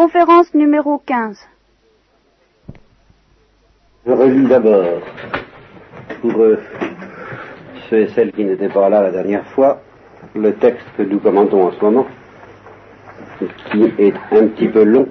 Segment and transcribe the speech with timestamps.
[0.00, 1.36] Conférence numéro 15.
[4.06, 5.02] Je relis d'abord,
[6.22, 6.58] pour euh,
[7.90, 9.82] ceux et celles qui n'étaient pas là la dernière fois,
[10.34, 12.06] le texte que nous commentons en ce moment,
[13.70, 15.06] qui est un petit peu long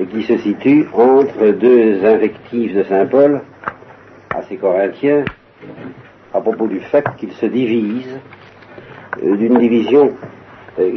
[0.00, 3.42] et qui se situe entre deux invectives de Saint Paul
[4.34, 5.24] à ses Corinthiens
[6.34, 8.18] à propos du fait qu'ils se divisent
[9.22, 10.16] euh, d'une division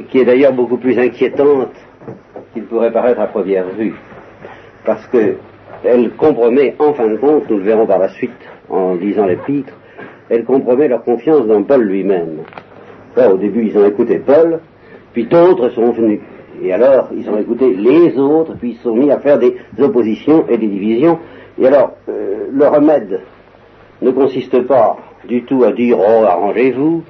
[0.09, 1.73] qui est d'ailleurs beaucoup plus inquiétante
[2.53, 3.95] qu'il pourrait paraître à première vue,
[4.85, 8.31] parce qu'elle compromet, en fin de compte, nous le verrons par la suite
[8.69, 9.73] en lisant l'épître,
[10.29, 12.39] elle compromet leur confiance dans Paul lui-même.
[13.17, 14.59] au début, ils ont écouté Paul,
[15.13, 16.21] puis d'autres sont venus.
[16.63, 20.45] Et alors, ils ont écouté les autres, puis ils sont mis à faire des oppositions
[20.47, 21.19] et des divisions.
[21.59, 23.21] Et alors, euh, le remède
[24.01, 27.03] ne consiste pas du tout à dire, oh, arrangez-vous,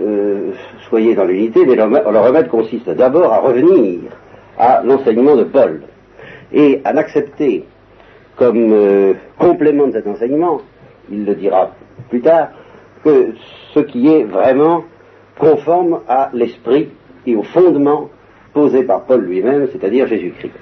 [0.00, 0.52] euh,
[0.88, 4.00] soyez dans l'unité, mais le, remède consiste d'abord à revenir
[4.58, 5.82] à l'enseignement de Paul
[6.52, 7.64] et à n'accepter
[8.36, 10.60] comme euh, complément de cet enseignement,
[11.10, 11.70] il le dira
[12.10, 12.48] plus tard,
[13.04, 13.34] que
[13.72, 14.84] ce qui est vraiment
[15.38, 16.88] conforme à l'esprit
[17.26, 18.10] et au fondement
[18.52, 20.54] posé par Paul lui-même, c'est-à-dire Jésus-Christ.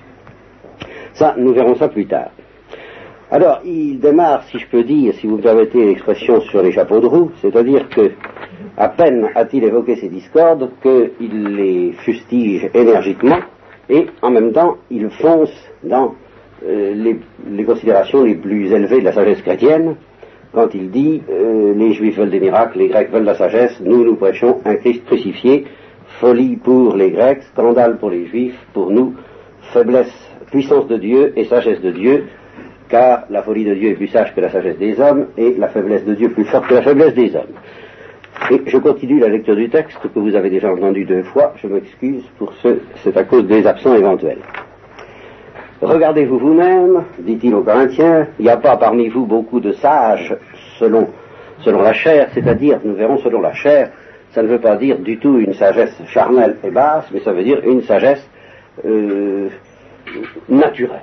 [1.14, 2.30] Ça, nous verrons ça plus tard.
[3.32, 7.00] Alors, il démarre, si je peux dire, si vous me permettez l'expression, sur les chapeaux
[7.00, 8.10] de roue, c'est-à-dire que
[8.76, 13.38] à peine a-t-il évoqué ces discordes qu'il les fustige énergiquement
[13.88, 16.14] et en même temps il fonce dans
[16.66, 17.16] euh,
[17.48, 19.96] les, considérations les plus élevées de la sagesse chrétienne
[20.52, 24.04] quand il dit euh, les juifs veulent des miracles, les grecs veulent la sagesse, nous
[24.04, 25.64] nous prêchons un Christ crucifié,
[26.20, 29.14] folie pour les grecs, scandale pour les juifs, pour nous,
[29.72, 30.12] faiblesse,
[30.50, 32.26] puissance de Dieu et sagesse de Dieu,
[32.92, 35.68] car la folie de Dieu est plus sage que la sagesse des hommes et la
[35.68, 37.54] faiblesse de Dieu plus forte que la faiblesse des hommes.
[38.50, 41.54] Et je continue la lecture du texte que vous avez déjà entendu deux fois.
[41.56, 44.40] Je m'excuse pour ce, c'est à cause des absents éventuels.
[45.80, 50.36] Regardez-vous vous-même, dit-il aux Corinthiens, il n'y a pas parmi vous beaucoup de sages
[50.78, 51.08] selon,
[51.60, 53.90] selon la chair, c'est-à-dire, nous verrons selon la chair,
[54.32, 57.42] ça ne veut pas dire du tout une sagesse charnelle et basse, mais ça veut
[57.42, 58.28] dire une sagesse
[58.84, 59.48] euh,
[60.50, 61.00] naturelle.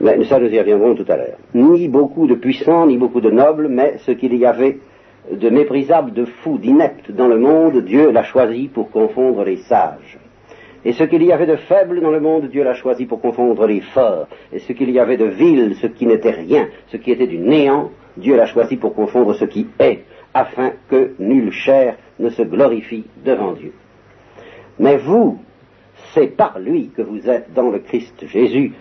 [0.00, 1.38] Mais ça, nous y reviendrons tout à l'heure.
[1.54, 4.78] Ni beaucoup de puissants, ni beaucoup de nobles, mais ce qu'il y avait
[5.30, 10.18] de méprisable, de fou, d'inepte dans le monde, Dieu l'a choisi pour confondre les sages.
[10.84, 13.66] Et ce qu'il y avait de faible dans le monde, Dieu l'a choisi pour confondre
[13.66, 14.28] les forts.
[14.52, 17.38] Et ce qu'il y avait de vil, ce qui n'était rien, ce qui était du
[17.38, 20.00] néant, Dieu l'a choisi pour confondre ce qui est,
[20.34, 23.72] afin que nulle chair ne se glorifie devant Dieu.
[24.78, 25.38] Mais vous,
[26.12, 28.72] c'est par lui que vous êtes dans le Christ Jésus,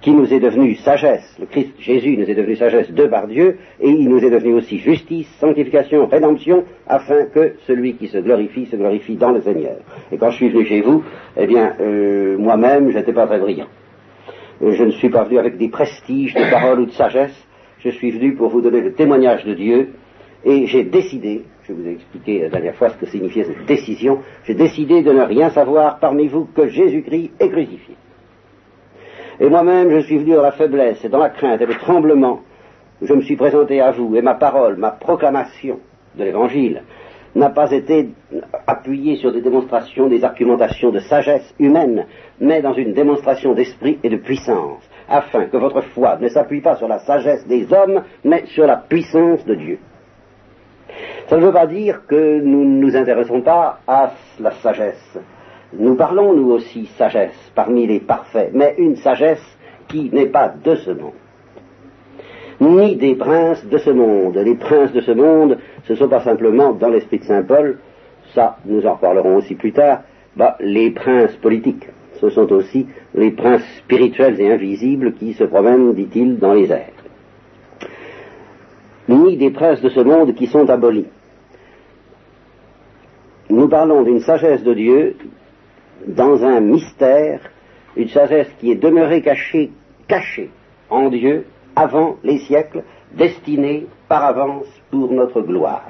[0.00, 1.36] qui nous est devenu sagesse.
[1.40, 4.54] Le Christ Jésus nous est devenu sagesse de par Dieu, et il nous est devenu
[4.54, 9.76] aussi justice, sanctification, rédemption, afin que celui qui se glorifie se glorifie dans le Seigneur.
[10.12, 11.02] Et quand je suis venu chez vous,
[11.36, 13.66] eh bien, euh, moi-même, je n'étais pas très brillant.
[14.62, 17.46] Euh, je ne suis pas venu avec des prestiges de parole ou de sagesse.
[17.80, 19.90] Je suis venu pour vous donner le témoignage de Dieu,
[20.44, 24.20] et j'ai décidé, je vous ai expliqué la dernière fois ce que signifiait cette décision,
[24.44, 27.96] j'ai décidé de ne rien savoir parmi vous que Jésus-Christ est crucifié.
[29.40, 32.40] Et moi-même, je suis venu dans la faiblesse et dans la crainte et le tremblement.
[33.00, 35.78] Je me suis présenté à vous et ma parole, ma proclamation
[36.16, 36.82] de l'Évangile
[37.36, 38.08] n'a pas été
[38.66, 42.06] appuyée sur des démonstrations, des argumentations de sagesse humaine,
[42.40, 46.76] mais dans une démonstration d'esprit et de puissance, afin que votre foi ne s'appuie pas
[46.76, 49.78] sur la sagesse des hommes, mais sur la puissance de Dieu.
[51.28, 54.10] Ça ne veut pas dire que nous ne nous intéressons pas à
[54.40, 55.18] la sagesse
[55.72, 59.44] nous parlons, nous aussi, sagesse parmi les parfaits, mais une sagesse
[59.88, 61.12] qui n'est pas de ce monde,
[62.60, 64.36] ni des princes de ce monde.
[64.36, 67.78] Les princes de ce monde, ce ne sont pas simplement, dans l'esprit de Saint Paul,
[68.34, 70.02] ça, nous en reparlerons aussi plus tard,
[70.36, 71.86] bah, les princes politiques.
[72.20, 76.92] Ce sont aussi les princes spirituels et invisibles qui se promènent, dit-il, dans les airs.
[79.08, 81.06] Ni des princes de ce monde qui sont abolis.
[83.50, 85.16] Nous parlons d'une sagesse de Dieu
[86.06, 87.40] dans un mystère,
[87.96, 89.70] une sagesse qui est demeurée cachée,
[90.06, 90.50] cachée
[90.90, 91.46] en Dieu
[91.76, 95.86] avant les siècles, destinée par avance pour notre gloire.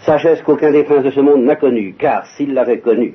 [0.00, 3.14] Sagesse qu'aucun des princes de ce monde n'a connue, car s'il l'avait connue,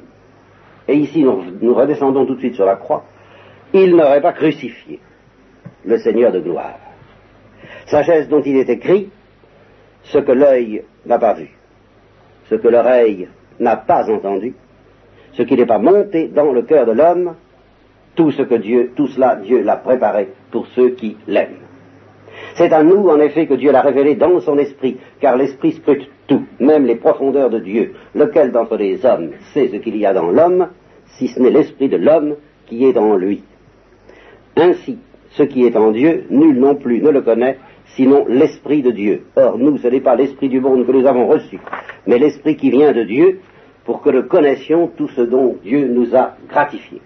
[0.88, 3.06] et ici nous, nous, redescendons tout de suite sur la croix,
[3.74, 5.00] il n'aurait pas crucifié
[5.86, 6.80] le Seigneur de gloire.
[7.86, 9.10] Sagesse dont il est écrit
[10.04, 11.50] ce que l'œil n'a pas vu,
[12.50, 13.28] ce que l'oreille
[13.60, 14.56] n'a pas entendu,
[15.40, 17.36] ce qui n'est pas monté dans le cœur de l'homme,
[18.16, 21.64] tout ce que Dieu, tout cela, Dieu l'a préparé pour ceux qui l'aiment.
[22.56, 26.10] C'est à nous, en effet, que Dieu l'a révélé dans son esprit, car l'esprit scrute
[26.28, 27.94] tout, même les profondeurs de Dieu.
[28.16, 30.68] Lequel d'entre les hommes sait ce qu'il y a dans l'homme,
[31.18, 32.36] si ce n'est l'esprit de l'homme
[32.66, 33.42] qui est en lui
[34.58, 34.98] Ainsi,
[35.32, 37.60] ce qui est en Dieu, nul non plus ne le connaît,
[37.96, 39.24] sinon l'esprit de Dieu.
[39.38, 41.60] Or, nous, ce n'est pas l'esprit du monde que nous avons reçu,
[42.08, 43.40] mais l'esprit qui vient de Dieu,
[43.90, 47.02] pour que nous connaissions tout ce dont Dieu nous a gratifié.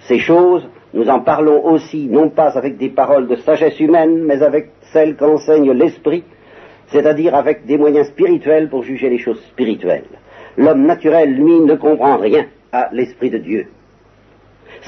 [0.00, 4.42] Ces choses, nous en parlons aussi, non pas avec des paroles de sagesse humaine, mais
[4.42, 6.22] avec celles qu'enseigne l'esprit,
[6.88, 10.04] c'est-à-dire avec des moyens spirituels pour juger les choses spirituelles.
[10.58, 13.68] L'homme naturel, lui, ne comprend rien à l'esprit de Dieu.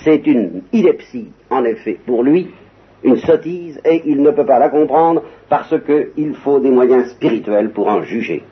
[0.04, 2.50] C'est une ineptie, en effet, pour lui,
[3.02, 7.70] une sottise, et il ne peut pas la comprendre parce qu'il faut des moyens spirituels
[7.70, 8.44] pour en juger.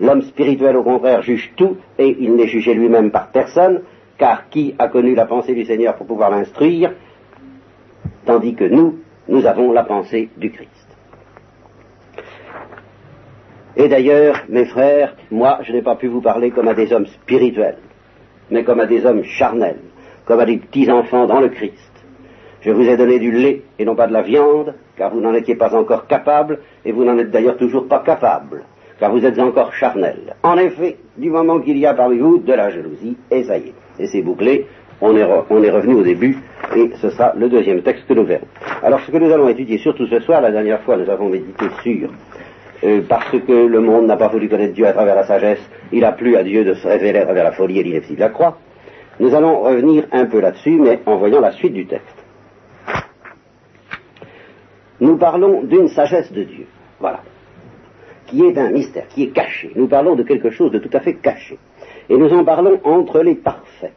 [0.00, 3.82] L'homme spirituel, au contraire, juge tout, et il n'est jugé lui-même par personne,
[4.18, 6.92] car qui a connu la pensée du Seigneur pour pouvoir l'instruire,
[8.24, 10.68] tandis que nous, nous avons la pensée du Christ.
[13.76, 17.06] Et d'ailleurs, mes frères, moi, je n'ai pas pu vous parler comme à des hommes
[17.06, 17.78] spirituels,
[18.50, 19.80] mais comme à des hommes charnels,
[20.24, 21.90] comme à des petits-enfants dans le Christ.
[22.60, 25.34] Je vous ai donné du lait et non pas de la viande, car vous n'en
[25.34, 28.64] étiez pas encore capable, et vous n'en êtes d'ailleurs toujours pas capable,
[29.02, 30.36] car vous êtes encore charnel.
[30.44, 33.70] En effet, du moment qu'il y a parmi vous de la jalousie, et ça y
[33.70, 34.68] est, et c'est bouclé,
[35.00, 36.38] on est, revenu au début,
[36.76, 38.46] et ce sera le deuxième texte que nous verrons.
[38.80, 41.64] Alors ce que nous allons étudier surtout ce soir, la dernière fois nous avons médité
[41.82, 42.10] sur
[42.84, 46.04] euh, parce que le monde n'a pas voulu connaître Dieu à travers la sagesse, il
[46.04, 48.28] a plu à Dieu de se révéler à travers la folie et l'ineptie de la
[48.28, 48.58] croix.
[49.18, 52.24] Nous allons revenir un peu là-dessus, mais en voyant la suite du texte.
[55.00, 56.66] Nous parlons d'une sagesse de Dieu,
[57.00, 57.18] voilà,
[58.32, 59.70] qui est un mystère, qui est caché.
[59.76, 61.58] Nous parlons de quelque chose de tout à fait caché.
[62.08, 63.92] Et nous en parlons entre les parfaits.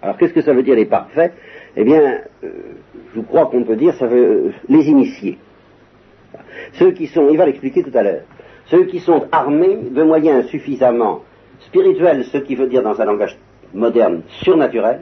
[0.00, 1.32] Alors qu'est-ce que ça veut dire les parfaits?
[1.76, 2.48] Eh bien, euh,
[3.14, 5.36] je crois qu'on peut dire ça veut euh, les initiés.
[6.74, 8.22] Ceux qui sont, il va l'expliquer tout à l'heure,
[8.66, 11.22] ceux qui sont armés de moyens suffisamment
[11.66, 13.36] spirituels, ce qui veut dire dans un langage
[13.74, 15.00] moderne surnaturel,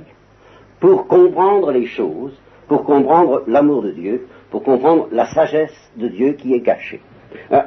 [0.81, 2.33] pour comprendre les choses,
[2.67, 7.03] pour comprendre l'amour de Dieu, pour comprendre la sagesse de Dieu qui est cachée.
[7.51, 7.67] Ah,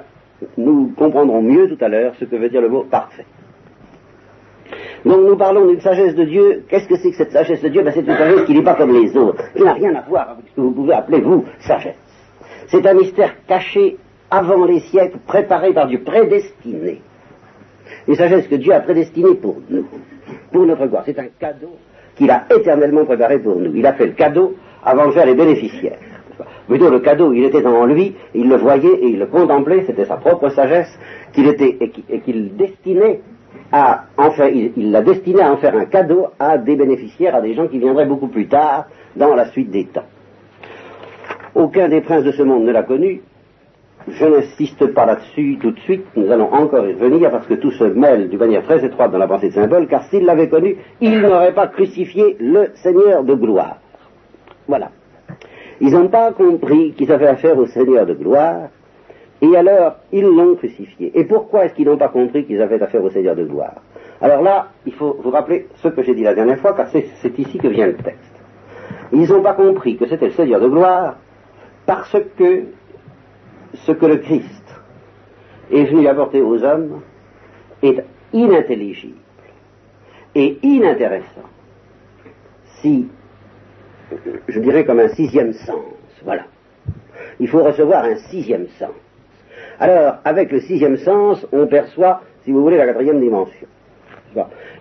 [0.57, 3.25] nous comprendrons mieux tout à l'heure ce que veut dire le mot parfait.
[5.05, 6.63] Donc nous parlons d'une sagesse de Dieu.
[6.69, 7.81] Qu'est-ce que c'est que cette sagesse de Dieu?
[7.83, 10.31] Ben, C'est une sagesse qui n'est pas comme les autres, qui n'a rien à voir
[10.31, 11.95] avec ce que vous pouvez appeler, vous, sagesse.
[12.67, 13.97] C'est un mystère caché
[14.29, 17.01] avant les siècles, préparé par Dieu, prédestiné.
[18.07, 19.85] Une sagesse que Dieu a prédestinée pour nous,
[20.51, 21.03] pour notre gloire.
[21.05, 21.75] C'est un cadeau
[22.15, 23.75] qu'il a éternellement préparé pour nous.
[23.75, 25.97] Il a fait le cadeau avant de faire les bénéficiaires.
[26.67, 30.05] Plutôt le cadeau, il était en lui, il le voyait et il le contemplait, c'était
[30.05, 30.97] sa propre sagesse
[31.33, 31.77] qu'il était
[32.09, 33.21] et qu'il destinait
[33.71, 37.41] à en faire, il l'a destiné à en faire un cadeau à des bénéficiaires, à
[37.41, 38.85] des gens qui viendraient beaucoup plus tard
[39.15, 40.05] dans la suite des temps.
[41.55, 43.21] Aucun des princes de ce monde ne l'a connu.
[44.07, 47.71] Je n'insiste pas là-dessus tout de suite, nous allons encore y revenir parce que tout
[47.71, 50.77] se mêle d'une manière très étroite dans la pensée de symbole, car s'il l'avait connu,
[51.01, 53.77] il n'aurait pas crucifié le Seigneur de gloire.
[54.67, 54.89] Voilà.
[55.81, 58.69] Ils n'ont pas compris qu'ils avaient affaire au Seigneur de gloire,
[59.41, 61.11] et alors ils l'ont crucifié.
[61.15, 63.81] Et pourquoi est-ce qu'ils n'ont pas compris qu'ils avaient affaire au Seigneur de gloire?
[64.21, 67.39] Alors là, il faut vous rappeler ce que j'ai dit la dernière fois, car c'est
[67.39, 68.35] ici que vient le texte.
[69.11, 71.17] Ils n'ont pas compris que c'était le Seigneur de gloire,
[71.87, 72.65] parce que
[73.73, 74.81] ce que le Christ
[75.71, 77.01] est venu apporter aux hommes
[77.81, 79.17] est inintelligible
[80.35, 81.49] et inintéressant
[82.81, 83.07] si,
[84.47, 85.83] je dirais comme un sixième sens,
[86.23, 86.43] voilà.
[87.39, 88.91] Il faut recevoir un sixième sens.
[89.79, 93.67] Alors, avec le sixième sens, on perçoit, si vous voulez, la quatrième dimension.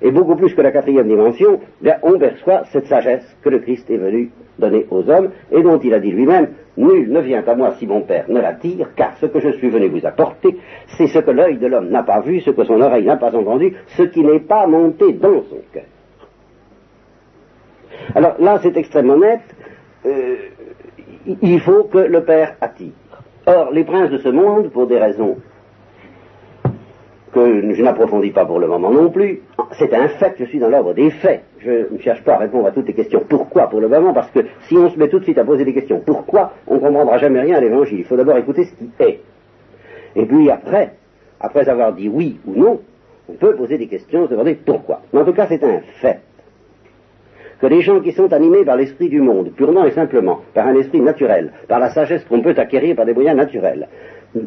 [0.02, 1.60] Et beaucoup plus que la quatrième dimension,
[2.02, 5.92] on perçoit cette sagesse que le Christ est venu donner aux hommes et dont il
[5.94, 9.26] a dit lui-même, nul ne vient à moi si mon Père ne l'attire, car ce
[9.26, 10.56] que je suis venu vous apporter,
[10.96, 13.34] c'est ce que l'œil de l'homme n'a pas vu, ce que son oreille n'a pas
[13.34, 15.84] entendu, ce qui n'est pas monté dans son cœur.
[18.14, 19.40] Alors là, c'est extrêmement net.
[20.06, 20.36] Euh,
[21.42, 22.92] il faut que le Père attire.
[23.46, 25.36] Or, les princes de ce monde, pour des raisons
[27.32, 29.42] que je n'approfondis pas pour le moment non plus.
[29.78, 31.42] C'est un fait, je suis dans l'ordre des faits.
[31.58, 33.22] Je ne cherche pas à répondre à toutes les questions.
[33.28, 34.12] Pourquoi pour le moment?
[34.12, 36.74] Parce que si on se met tout de suite à poser des questions, pourquoi On
[36.76, 38.00] ne comprendra jamais rien à l'évangile?
[38.00, 39.20] Il faut d'abord écouter ce qui est.
[40.16, 40.94] Et puis après,
[41.40, 42.80] après avoir dit oui ou non,
[43.28, 45.02] on peut poser des questions, se demander pourquoi.
[45.12, 46.20] Mais en tout cas, c'est un fait
[47.60, 50.74] que les gens qui sont animés par l'esprit du monde, purement et simplement, par un
[50.76, 53.88] esprit naturel, par la sagesse qu'on peut acquérir par des moyens naturels,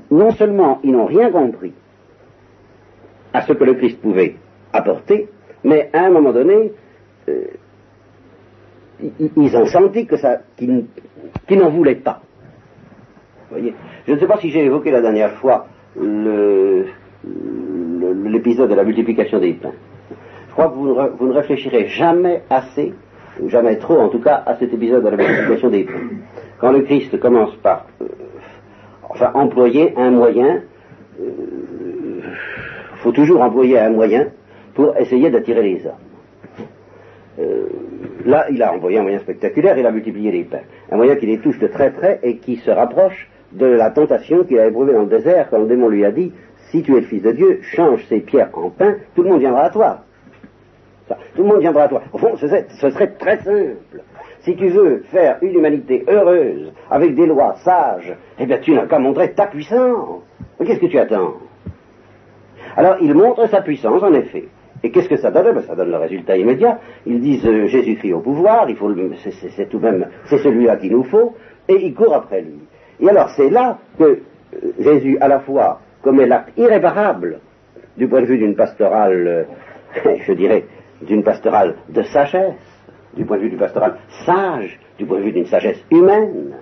[0.09, 1.73] non seulement ils n'ont rien compris
[3.33, 4.35] à ce que le Christ pouvait
[4.71, 5.27] apporter,
[5.63, 6.71] mais à un moment donné,
[7.29, 7.45] euh,
[9.35, 10.85] ils ont senti que ça, qu'ils,
[11.51, 12.21] n'en voulaient pas.
[13.49, 13.73] Voyez?
[14.07, 15.67] Je ne sais pas si j'ai évoqué la dernière fois
[18.25, 19.73] l'épisode de la multiplication des pains.
[20.47, 22.93] Je crois que vous ne, vous ne réfléchirez jamais assez,
[23.39, 25.93] ou jamais trop en tout cas, à cet épisode de la multiplication des pains.
[26.59, 30.61] Quand le Christ commence par euh, employer un moyen,
[31.19, 32.21] il euh,
[32.97, 34.27] faut toujours employer un moyen
[34.73, 35.93] pour essayer d'attirer les hommes.
[37.39, 37.65] Euh,
[38.25, 40.63] là, il a envoyé un moyen spectaculaire, il a multiplié les pains.
[40.91, 44.43] Un moyen qui les touche de très près et qui se rapproche de la tentation
[44.43, 46.31] qu'il a éprouvée dans le désert quand le démon lui a dit
[46.71, 49.39] si tu es le Fils de Dieu, change ces pierres en pain, tout le monde
[49.39, 49.99] viendra à toi.
[51.35, 52.01] Tout le monde viendra à toi.
[52.11, 53.77] Au fond, ce serait, très simple.
[54.41, 58.85] Si tu veux faire une humanité heureuse, avec des lois sages, eh bien tu n'as
[58.85, 60.21] qu'à montrer ta puissance.
[60.65, 61.35] Qu'est-ce que tu attends?
[62.75, 64.45] Alors il montre sa puissance, en effet.
[64.83, 65.55] Et qu'est-ce que ça donne?
[65.55, 66.79] Ben, Ça donne le résultat immédiat.
[67.05, 68.91] Ils disent euh, Jésus-Christ au pouvoir, il faut
[69.55, 71.35] c'est, tout même, c'est celui-là qu'il nous faut,
[71.69, 72.59] et ils courent après lui.
[72.99, 74.19] Et alors c'est là que euh,
[74.79, 77.39] Jésus, à la fois commet l'acte irréparable
[77.95, 79.47] du point de vue d'une pastorale,
[80.05, 80.65] euh, je dirais,
[81.05, 82.55] d'une pastorale de sagesse,
[83.15, 86.55] du point de vue du pastoral sage, du point de vue d'une sagesse humaine.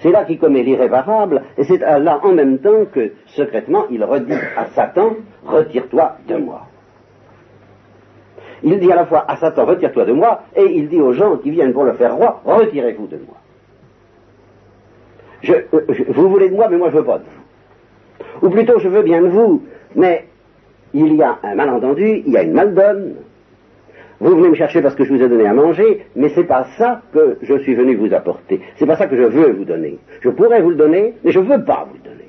[0.00, 4.32] C'est là qu'il commet l'irréparable, et c'est là en même temps que, secrètement, il redit
[4.56, 6.66] à Satan, retire-toi de moi.
[8.62, 11.36] Il dit à la fois à Satan, retire-toi de moi, et il dit aux gens
[11.36, 13.36] qui viennent pour le faire roi, retirez-vous de moi.
[15.48, 15.62] Euh,
[16.08, 18.46] vous voulez de moi, mais moi je veux pas de vous.
[18.46, 19.62] Ou plutôt, je veux bien de vous,
[19.94, 20.26] mais
[20.94, 23.14] il y a un malentendu, il y a une maldonne.
[24.20, 26.66] Vous venez me chercher parce que je vous ai donné à manger, mais c'est pas
[26.76, 28.60] ça que je suis venu vous apporter.
[28.76, 29.98] C'est pas ça que je veux vous donner.
[30.20, 32.28] Je pourrais vous le donner, mais je ne veux pas vous le donner.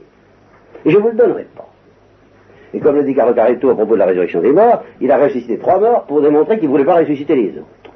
[0.86, 1.68] Et je ne vous le donnerai pas.
[2.74, 5.58] Et comme le dit Carocaretto à propos de la résurrection des morts, il a ressuscité
[5.58, 7.94] trois morts pour démontrer qu'il ne voulait pas ressusciter les autres.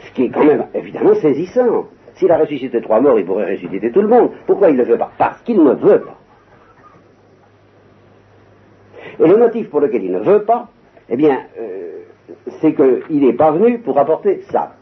[0.00, 1.86] Ce qui est quand même évidemment saisissant.
[2.14, 4.30] S'il a ressuscité trois morts, il pourrait ressusciter tout le monde.
[4.46, 5.12] Pourquoi il ne le fait pas?
[5.16, 6.18] Parce qu'il ne veut pas.
[9.20, 10.68] Et le motif pour lequel il ne veut pas,
[11.08, 12.00] eh bien, euh,
[12.60, 14.72] c'est qu'il n'est pas venu pour apporter ça.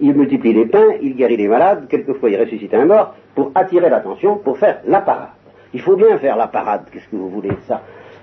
[0.00, 3.88] Il multiplie les pains, il guérit les malades, quelquefois il ressuscite un mort, pour attirer
[3.88, 5.30] l'attention, pour faire la parade.
[5.72, 7.80] Il faut bien faire la parade, qu'est-ce que vous voulez ça?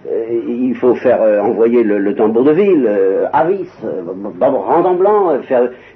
[0.07, 2.89] Euh, Il faut faire euh, envoyer le, tambour de ville,
[3.33, 5.39] Avis, en blanc,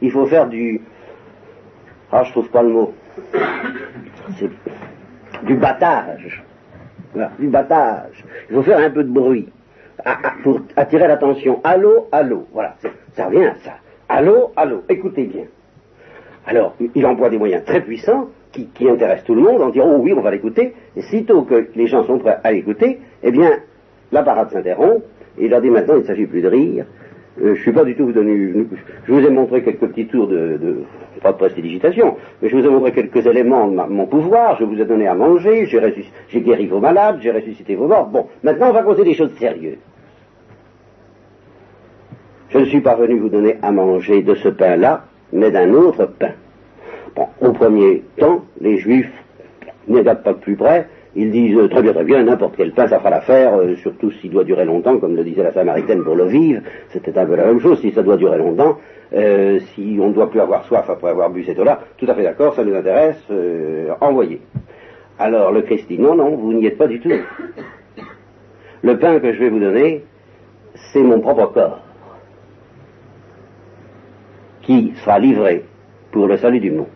[0.02, 0.82] il faut faire du...
[2.12, 2.94] Ah, je trouve pas le mot.
[4.40, 4.50] C'est
[5.44, 6.44] du battage
[7.40, 8.24] du battage.
[8.50, 9.50] Il faut faire un peu de bruit
[10.44, 11.60] pour attirer l'attention.
[11.64, 12.46] Allô, allô.
[12.54, 12.76] Voilà,
[13.14, 13.74] ça revient à ça.
[14.10, 14.84] Allô, allô.
[14.90, 15.46] Écoutez bien.
[16.46, 20.00] Alors, il emploie des moyens très puissants qui, intéressent tout le monde en disant, oh
[20.00, 20.74] oui, on va l'écouter.
[20.96, 23.52] Et sitôt que les gens sont prêts à l'écouter, eh bien,
[24.12, 25.04] la parade s'interrompt.
[25.38, 26.86] Et il leur dit maintenant, il ne s'agit plus de rire,
[27.40, 28.68] euh, je ne suis pas du tout donner.
[29.06, 30.84] Je vous ai montré quelques petits tours de, de
[31.22, 34.58] pas de prestidigitation, mais je vous ai montré quelques éléments de mon pouvoir.
[34.60, 38.08] Je vous ai donné à manger, j'ai guéri vos malades, j'ai ressuscité vos morts.
[38.08, 39.78] Bon, maintenant on va causer des choses sérieuses.
[42.52, 46.06] Je ne suis pas venu vous donner à manger de ce pain-là, mais d'un autre
[46.06, 46.34] pain.
[47.16, 49.12] Bon, au premier temps, les Juifs
[49.88, 53.00] n'y pas plus près, ils disent euh, très bien, très bien, n'importe quel pain, ça
[53.00, 56.28] fera l'affaire, euh, surtout s'il doit durer longtemps, comme le disait la Samaritaine pour l'eau
[56.28, 58.78] vive, c'était un peu la même chose, si ça doit durer longtemps,
[59.14, 62.14] euh, si on ne doit plus avoir soif après avoir bu cette eau-là, tout à
[62.14, 63.22] fait d'accord, ça nous intéresse,
[64.00, 64.42] envoyez.
[65.20, 67.12] Alors le Christ dit, non, non, vous n'y êtes pas du tout.
[68.82, 70.04] Le pain que je vais vous donner,
[70.94, 71.82] c'est mon propre corps,
[74.62, 75.66] qui sera livré
[76.12, 76.88] pour le salut du monde.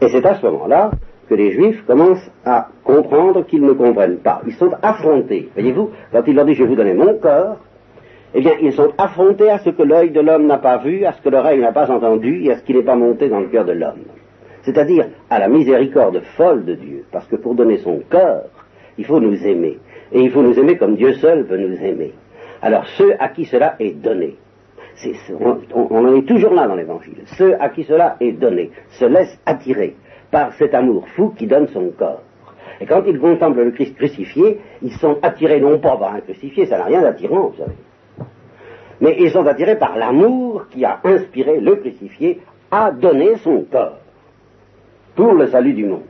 [0.00, 0.90] Et c'est à ce moment-là
[1.28, 4.42] que les Juifs commencent à comprendre qu'ils ne comprennent pas.
[4.46, 5.48] Ils sont affrontés.
[5.54, 7.56] Voyez-vous, quand il leur dit je vais vous donner mon corps,
[8.34, 11.12] eh bien, ils sont affrontés à ce que l'œil de l'homme n'a pas vu, à
[11.12, 13.46] ce que l'oreille n'a pas entendu et à ce qui n'est pas monté dans le
[13.46, 14.04] cœur de l'homme.
[14.62, 17.04] C'est-à-dire à la miséricorde folle de Dieu.
[17.10, 18.42] Parce que pour donner son cœur,
[18.98, 19.78] il faut nous aimer.
[20.12, 22.12] Et il faut nous aimer comme Dieu seul veut nous aimer.
[22.60, 24.36] Alors ceux à qui cela est donné,
[25.74, 29.38] on, en est toujours là dans l'Évangile, ceux à qui cela est donné se laissent
[29.44, 29.96] attirer
[30.30, 32.22] par cet amour fou qui donne son corps.
[32.80, 36.66] Et quand ils contemplent le Christ crucifié, ils sont attirés non pas par un crucifié,
[36.66, 37.76] ça n'a rien d'attirant, vous savez.
[39.00, 43.98] Mais ils sont attirés par l'amour qui a inspiré le crucifié à donner son corps
[45.14, 46.02] pour le salut du monde.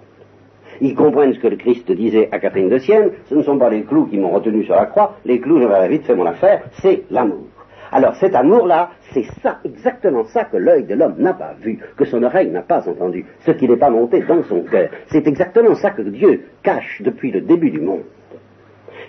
[0.80, 3.70] Ils comprennent ce que le Christ disait à Catherine de Sienne, ce ne sont pas
[3.70, 6.64] les clous qui m'ont retenu sur la croix, les clous, j'avais vite fait mon affaire,
[6.82, 7.46] c'est l'amour.
[7.92, 12.04] Alors cet amour-là, c'est ça, exactement ça que l'œil de l'homme n'a pas vu, que
[12.04, 14.90] son oreille n'a pas entendu, ce qui n'est pas monté dans son cœur.
[15.06, 18.02] C'est exactement ça que Dieu cache depuis le début du monde.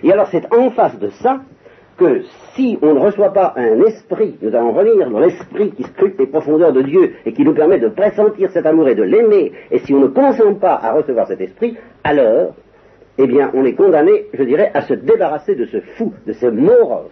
[0.02, 1.40] Et alors c'est en face de ça
[1.96, 2.22] que
[2.54, 6.28] si on ne reçoit pas un esprit, nous allons revenir dans l'esprit qui scrute les
[6.28, 9.80] profondeurs de Dieu et qui nous permet de pressentir cet amour et de l'aimer, et
[9.80, 12.54] si on ne consent pas à recevoir cet esprit, alors
[13.18, 16.46] eh bien, on est condamné, je dirais, à se débarrasser de ce fou, de ce
[16.46, 17.10] moros,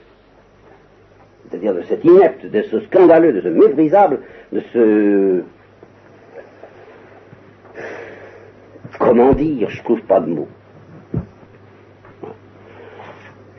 [1.49, 4.21] c'est-à-dire de cet inepte, de ce scandaleux, de ce méprisable,
[4.53, 5.43] de ce...
[8.99, 10.49] Comment dire Je trouve pas de mots.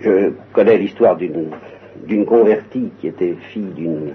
[0.01, 4.13] Je connais l'histoire d'une convertie qui était fille d'une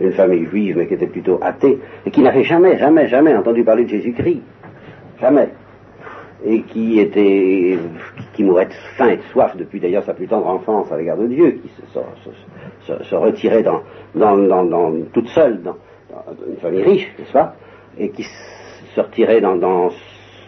[0.00, 3.62] une famille juive, mais qui était plutôt athée, et qui n'avait jamais, jamais, jamais entendu
[3.62, 4.42] parler de Jésus-Christ.
[5.20, 5.48] Jamais.
[6.44, 7.78] Et qui était,
[8.34, 11.16] qui, mourait de faim et de soif depuis d'ailleurs sa plus tendre enfance à l'égard
[11.16, 11.70] de Dieu, qui
[12.88, 13.82] se, retirait dans,
[14.14, 15.76] dans, toute seule dans,
[16.48, 17.54] une famille riche, n'est-ce pas,
[17.96, 18.26] et qui
[18.94, 19.90] sortirait dans,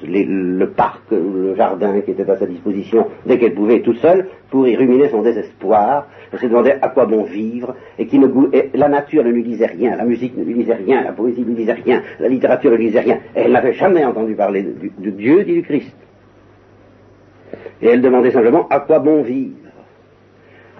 [0.03, 4.67] le parc, le jardin qui était à sa disposition dès qu'elle pouvait toute seule pour
[4.67, 6.09] y ruminer son désespoir.
[6.33, 8.29] Elle se demandait à quoi bon vivre et, qui ne,
[8.75, 11.47] la nature ne lui disait rien, la musique ne lui disait rien, la poésie ne
[11.47, 13.19] lui disait rien, la littérature ne lui disait rien.
[13.35, 15.97] elle n'avait jamais entendu parler de, Dieu ni du Christ.
[17.83, 19.57] Et elle demandait simplement à quoi bon vivre.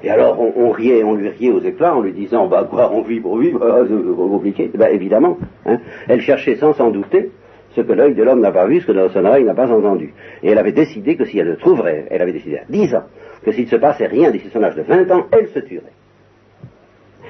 [0.03, 3.03] Et alors on, riait, on lui riait aux éclats en lui disant bah quoi on
[3.03, 4.71] vit pour vivre, c'est compliqué.
[4.75, 5.79] Ben, évidemment, hein.
[6.09, 7.31] elle cherchait sans s'en douter
[7.75, 10.15] ce que l'œil de l'homme n'a pas vu, ce que son oreille n'a pas entendu.
[10.43, 13.05] Et elle avait décidé que si elle le trouverait, elle avait décidé à 10 ans,
[13.45, 15.93] que s'il ne se passait rien d'ici son âge de 20 ans, elle se tuerait.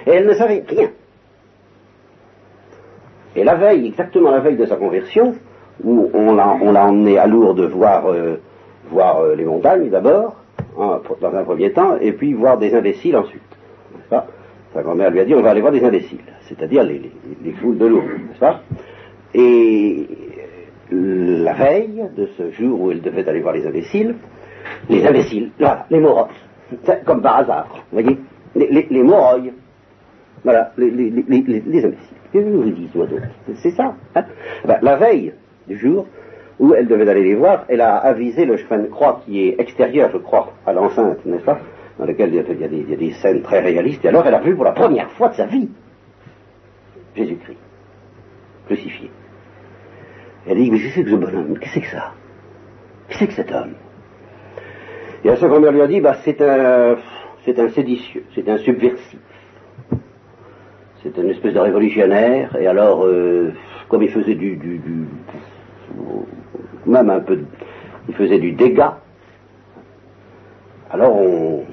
[0.07, 0.91] Et elle ne savait rien.
[3.37, 5.35] Et la veille, exactement la veille de sa conversion,
[5.83, 6.47] où on l'a,
[6.85, 8.37] emmené à Lourdes voir, euh,
[8.91, 10.37] voir euh, les montagnes d'abord,
[10.79, 13.43] hein, dans un premier temps, et puis voir des imbéciles ensuite.
[14.11, 17.11] Sa grand-mère lui a dit on va aller voir des imbéciles, c'est-à-dire les,
[17.45, 18.61] les foules de Lourdes, n'est-ce pas?
[19.33, 20.07] Et
[21.45, 24.17] la veille de ce jour où elle devait aller voir les imbéciles,
[24.89, 26.29] les imbéciles, là, les moros,
[27.05, 28.19] comme par hasard, vous voyez,
[28.55, 29.03] les, les,
[30.45, 32.17] voilà, les, les, les imbéciles.
[32.33, 33.95] Que vous C'est ça.
[34.15, 34.25] Hein?
[34.65, 35.33] Ben, la veille
[35.69, 36.07] du jour
[36.59, 39.61] où elle devait aller les voir, elle a avisé le chemin de croix qui est
[39.61, 41.61] extérieur, je crois, à l'enceinte, n'est-ce pas?
[41.99, 44.05] Dans lequel il y, a des, il y a des scènes très réalistes.
[44.05, 45.69] Et alors elle a vu pour la première fois de sa vie
[47.15, 47.59] Jésus-Christ,
[48.67, 49.11] crucifié.
[50.47, 52.13] Elle dit, mais qu'est-ce que ce bonhomme Qu'est-ce que ça?
[53.09, 53.75] Qu'est-ce que cet homme?
[55.25, 56.97] Et à ce qu'on lui a dit, bah, c'est un,
[57.45, 59.19] c'est un séditieux, c'est un subversif.
[61.03, 63.53] C'est une espèce de révolutionnaire, et alors, euh,
[63.89, 64.59] comme il faisait du,
[66.87, 67.41] même un peu,
[68.09, 68.99] il faisait du dégât,
[70.91, 71.65] alors on,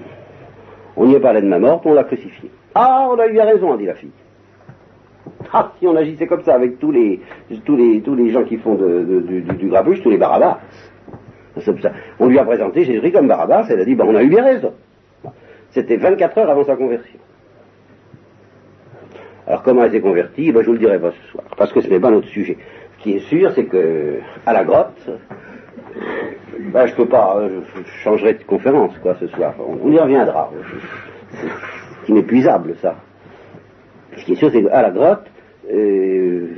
[0.98, 2.52] on n'y est pas allé de ma mort, on l'a crucifié.
[2.76, 4.12] Ah, on a eu raison, a dit la fille.
[5.54, 7.20] Ah, si on agissait comme ça avec tous les,
[7.66, 9.70] tous les, tous les gens qui font du, du
[10.02, 10.60] tous les barabas.
[12.20, 14.44] On lui a présenté Jésus comme Barabbas, elle a dit, ben, on a eu bien
[14.44, 14.74] raison.
[15.72, 17.20] C'était 24 heures avant sa conversion.
[19.48, 20.52] Alors comment elle s'est convertie?
[20.52, 22.58] Ben, Je vous le dirai pas ce soir, parce que ce n'est pas notre sujet.
[22.98, 25.10] Ce qui est sûr, c'est que à la grotte,
[26.60, 29.54] ben, je peux pas, je changerai de conférence quoi ce soir.
[29.60, 30.52] On, y reviendra.
[31.34, 32.96] C'est inépuisable ça.
[34.18, 35.28] Ce qui est sûr, c'est qu'à la grotte,
[35.72, 36.50] euh,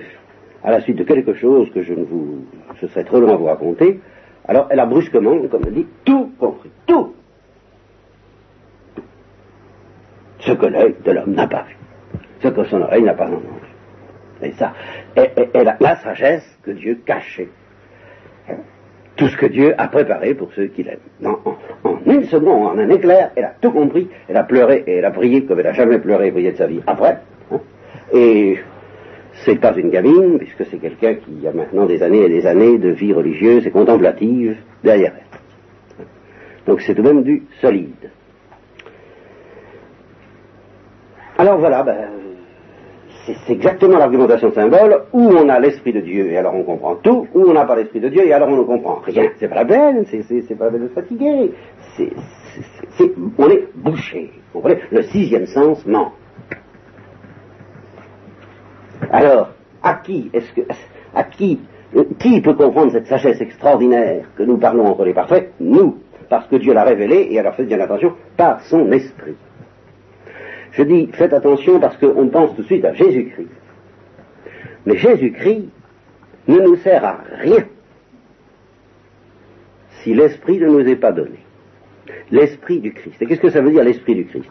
[0.64, 2.46] à la suite de quelque chose que je ne vous,
[2.80, 4.00] ce serait trop long à vous raconter,
[4.48, 7.14] alors elle a brusquement, comme elle dit, tout compris, tout.
[10.40, 11.78] Ce que l'œil de l'homme n'a pas vu,
[12.42, 13.48] ce que son oreille n'a pas entendu.
[14.42, 14.74] Et ça,
[15.16, 17.50] elle a la sagesse que Dieu cachait.
[19.16, 21.00] Tout ce que Dieu a préparé pour ceux qui l'aiment.
[21.24, 21.38] En,
[21.88, 25.06] en, une seconde, en un éclair, elle a tout compris, elle a pleuré et elle
[25.06, 27.20] a prié comme elle n'a jamais pleuré et prié de sa vie après.
[28.12, 28.58] Et
[29.46, 32.78] c'est pas une gamine, puisque c'est quelqu'un qui a maintenant des années et des années
[32.78, 36.06] de vie religieuse et contemplative derrière elle.
[36.66, 38.12] Donc c'est tout de même du solide.
[41.38, 42.10] Alors voilà, ben,
[43.26, 46.96] c'est exactement l'argumentation de symbole, où on a l'Esprit de Dieu et alors on comprend
[46.96, 49.30] tout, où on n'a pas l'Esprit de Dieu et alors on ne comprend rien.
[49.40, 51.52] C'est pas la peine, c'est pas la peine de se fatiguer.
[53.38, 54.30] on est bouché.
[54.54, 54.82] Vous comprenez?
[54.92, 56.14] Le sixième sens ment.
[59.14, 59.52] Alors,
[59.84, 60.62] à qui est-ce que,
[61.14, 61.60] à qui,
[61.94, 65.54] peut comprendre cette sagesse extraordinaire que nous parlons entre les parfaits?
[65.60, 66.00] Nous,
[66.30, 69.36] parce que Dieu l'a révélé et alors faites bien attention, par son esprit.
[70.72, 73.52] Je dis, faites attention parce qu'on pense tout de suite à Jésus-Christ.
[74.88, 75.70] Mais Jésus-Christ
[76.48, 77.66] ne nous sert à rien
[80.02, 81.38] si l'esprit ne nous est pas donné.
[82.32, 83.22] L'esprit du Christ.
[83.22, 84.50] Et qu'est-ce que ça veut dire l'esprit du Christ?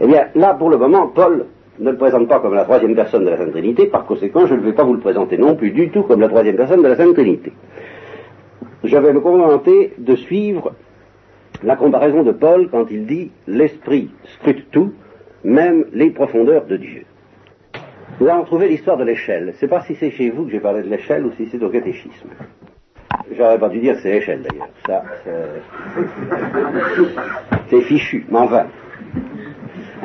[0.00, 1.46] Eh bien, là, pour le moment, Paul
[1.78, 4.54] ne le présente pas comme la troisième personne de la Sainte Trinité, par conséquent, je
[4.54, 6.88] ne vais pas vous le présenter non plus du tout comme la troisième personne de
[6.88, 7.52] la Sainte Trinité.
[8.84, 10.72] Je vais me contenter de suivre
[11.62, 14.92] la comparaison de Paul quand il dit l'esprit scrute tout,
[15.44, 17.04] même les profondeurs de Dieu.
[18.20, 19.44] Nous allons trouver l'histoire de l'échelle.
[19.44, 21.46] Je ne sais pas si c'est chez vous que j'ai parlé de l'échelle ou si
[21.46, 22.28] c'est au catéchisme.
[23.36, 24.68] J'aurais pas dû dire c'est l'échelle d'ailleurs.
[24.86, 25.02] Ça,
[27.68, 28.66] c'est fichu, mais enfin.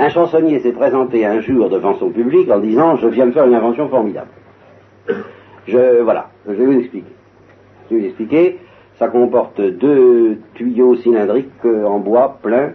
[0.02, 3.46] Un chansonnier s'est présenté un jour devant son public en disant Je viens de faire
[3.46, 4.30] une invention formidable.
[5.68, 7.12] Je, voilà, je vais vous expliquer.
[7.86, 8.58] Je vais vous expliquer.
[8.98, 12.72] Ça comporte deux tuyaux cylindriques euh, en bois pleins,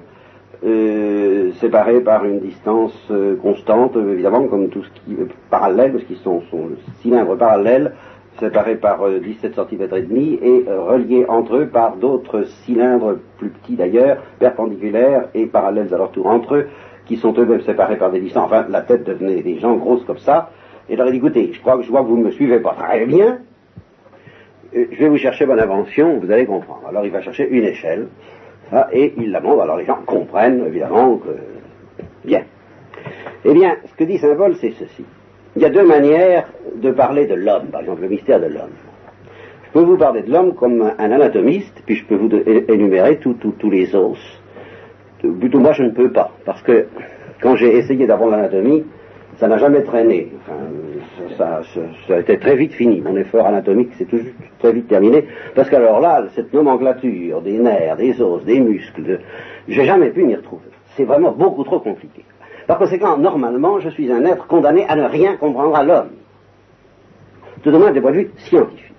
[0.65, 6.05] euh, séparés par une distance euh, constante, évidemment, comme tout ce qui est parallèle, parce
[6.05, 6.69] qu'ils sont, sont
[7.03, 7.95] cylindres parallèles,
[8.39, 13.75] séparés par 17 cm et demi et reliés entre eux par d'autres cylindres plus petits
[13.75, 16.67] d'ailleurs, perpendiculaires et parallèles à leur tour entre eux,
[17.07, 18.47] qui sont eux-mêmes séparés par des distances.
[18.47, 20.51] Enfin, la tête devenait des gens grosses comme ça.
[20.89, 22.75] Et leur dit, écoutez, je crois que je vois que vous ne me suivez pas
[22.75, 23.39] très bien.
[24.77, 26.83] Euh, je vais vous chercher mon invention, vous allez comprendre.
[26.89, 28.09] Alors il va chercher une échelle,
[28.93, 29.63] et il la montre.
[29.63, 31.31] Alors les gens comprennent, évidemment, que...
[32.25, 32.43] Bien.
[33.45, 35.05] Eh bien, ce que dit Saint c'est ceci.
[35.55, 38.75] Il y a deux manières de parler de l'homme, par exemple, le mystère de l'homme.
[39.65, 42.31] Je peux vous parler de l'homme comme un anatomiste, puis je peux vous
[42.69, 44.19] énumérer tous les os.
[45.21, 46.87] Plutôt moi, je ne peux pas, parce que
[47.41, 48.85] quand j'ai essayé d'apprendre l'anatomie,
[49.39, 50.33] ça n'a jamais traîné.
[51.37, 51.61] ça,
[52.09, 53.01] a été très vite fini.
[53.01, 55.25] Mon effort anatomique s'est toujours très vite terminé.
[55.55, 59.21] Parce qu'alors là, cette nomenclature des nerfs, des os, des muscles,
[59.69, 60.71] j'ai jamais pu m'y retrouver.
[60.97, 62.25] C'est vraiment beaucoup trop compliqué.
[62.67, 66.11] Par conséquent, normalement, je suis un être condamné à ne rien comprendre à l'homme.
[67.63, 68.95] Tout au moins du point de vue scientifique.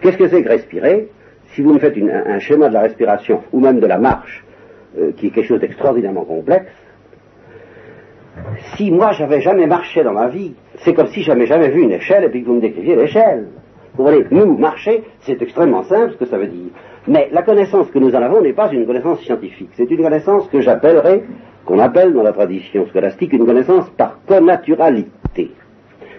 [0.00, 1.08] Qu'est-ce que c'est que respirer?
[1.56, 4.44] Si vous me faites un schéma de la respiration, ou même de la marche,
[4.98, 6.70] euh, qui est quelque chose d'extraordinairement complexe,
[8.76, 11.92] si moi j'avais jamais marché dans ma vie, c'est comme si j'avais jamais vu une
[11.92, 13.46] échelle et puis que vous me décriviez l'échelle.
[13.94, 16.72] Vous voyez, nous, marcher, c'est extrêmement simple ce que ça veut dire.
[17.08, 19.70] Mais la connaissance que nous en avons n'est pas une connaissance scientifique.
[19.78, 21.22] C'est une connaissance que j'appellerais,
[21.64, 25.52] qu'on appelle dans la tradition scolastique, une connaissance par connaturalité.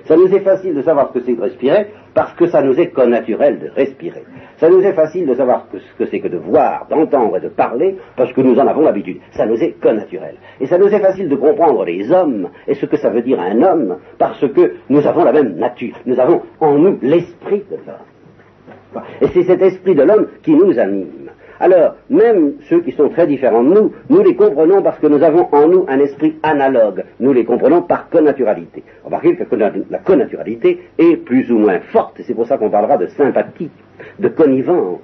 [0.06, 2.80] Ça nous est facile de savoir ce que c'est de respirer parce que ça nous
[2.80, 4.24] est connaturel de respirer.
[4.58, 7.48] Ça nous est facile de savoir ce que c'est que de voir, d'entendre et de
[7.48, 9.20] parler, parce que nous en avons l'habitude.
[9.34, 10.34] Ça nous est connaturel.
[10.60, 13.40] Et ça nous est facile de comprendre les hommes et ce que ça veut dire
[13.40, 15.96] un homme, parce que nous avons la même nature.
[16.08, 19.04] Nous avons en nous l'esprit de l'homme.
[19.22, 21.30] Et c'est cet esprit de l'homme qui nous anime.
[21.60, 25.24] Alors, même ceux qui sont très différents de nous, nous les comprenons parce que nous
[25.24, 27.04] avons en nous un esprit analogue.
[27.20, 28.84] Nous les comprenons par connaturalité.
[29.04, 33.08] Remarquez que la connaturalité est plus ou moins forte, c'est pour ça qu'on parlera de
[33.08, 33.72] sympathie,
[34.20, 35.00] de connivence,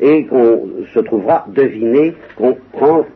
[0.00, 3.06] et qu'on se trouvera deviner, comprendre.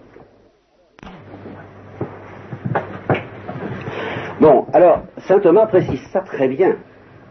[4.40, 6.76] Bon, alors, saint Thomas précise ça très bien,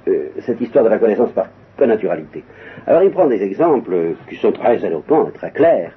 [0.08, 1.48] euh, cette histoire de la connaissance par
[1.82, 2.44] connaturalité.
[2.86, 5.94] Alors il prend des exemples qui sont très éloquents et très clairs.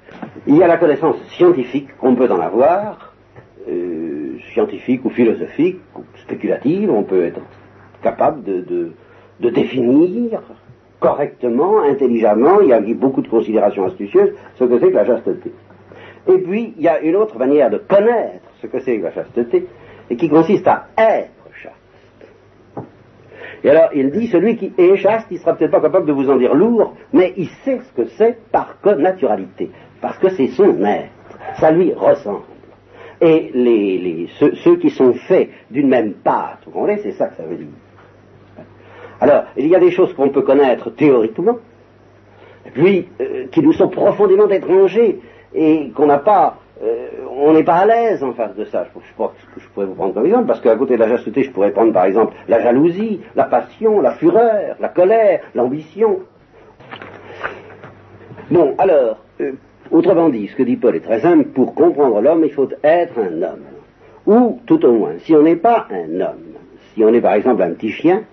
[0.46, 3.12] Il y a la connaissance scientifique qu'on peut en avoir,
[3.68, 7.40] euh, scientifique ou philosophique ou spéculative, on peut être
[8.02, 8.92] capable de,
[9.40, 10.40] de, définir
[11.00, 15.52] correctement, intelligemment, il y a beaucoup de considérations astucieuses, ce que c'est que la chasteté.
[16.26, 19.12] Et puis, il y a une autre manière de connaître ce que c'est que la
[19.12, 19.66] chasteté,
[20.08, 21.43] et qui consiste à être
[23.64, 26.28] et alors, il dit, celui qui est chaste, il sera peut-être pas capable de vous
[26.28, 29.70] en dire lourd, mais il sait ce que c'est par connaturalité,
[30.02, 32.44] parce que c'est son être, ça lui ressemble.
[33.22, 37.44] Et les, ceux, qui sont faits d'une même pâte, vous comprenez, c'est ça que ça
[37.44, 37.66] veut dire.
[39.18, 41.56] Alors, il y a des choses qu'on peut connaître théoriquement,
[42.74, 45.20] puis euh, qui nous sont profondément étrangers
[45.54, 48.84] et qu'on n'a pas euh, on n'est pas à l'aise en face de ça.
[48.84, 49.00] Je,
[49.60, 51.92] je, pourrais vous prendre comme exemple, parce qu'à côté de la chasteté, je pourrais prendre
[51.92, 56.20] par exemple la jalousie, la passion, la fureur, la colère, l'ambition.
[58.50, 59.52] Bon, alors, euh,
[59.90, 63.18] autrement dit, ce que dit Paul est très simple, pour comprendre l'homme, il faut être
[63.18, 63.64] un homme.
[64.26, 66.54] Ou, tout au moins, si on n'est pas un homme,
[66.92, 68.24] si on est par exemple un petit chien,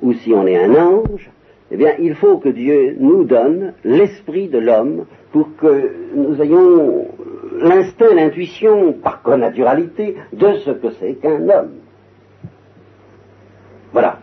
[0.00, 1.30] ou si on est un ange,
[1.72, 7.06] eh bien, il faut que Dieu nous donne l'esprit de l'homme pour que nous ayons
[7.62, 11.70] l'instinct, l'intuition, par connaturalité, de ce que c'est qu'un homme.
[13.90, 14.18] Voilà.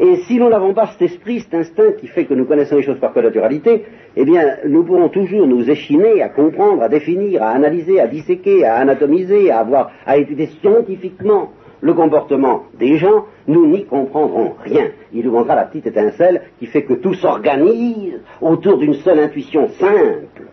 [0.00, 2.82] Et si nous n'avons pas cet esprit, cet instinct qui fait que nous connaissons les
[2.82, 3.84] choses par connaturalité,
[4.16, 8.64] eh bien, nous pourrons toujours nous échiner à comprendre, à définir, à analyser, à disséquer,
[8.64, 14.88] à anatomiser, à avoir, à étudier scientifiquement le comportement des gens, nous n'y comprendrons rien.
[15.12, 19.68] Il nous manquera la petite étincelle qui fait que tout s'organise autour d'une seule intuition
[19.68, 20.46] simple.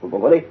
[0.00, 0.46] Vous comprenez?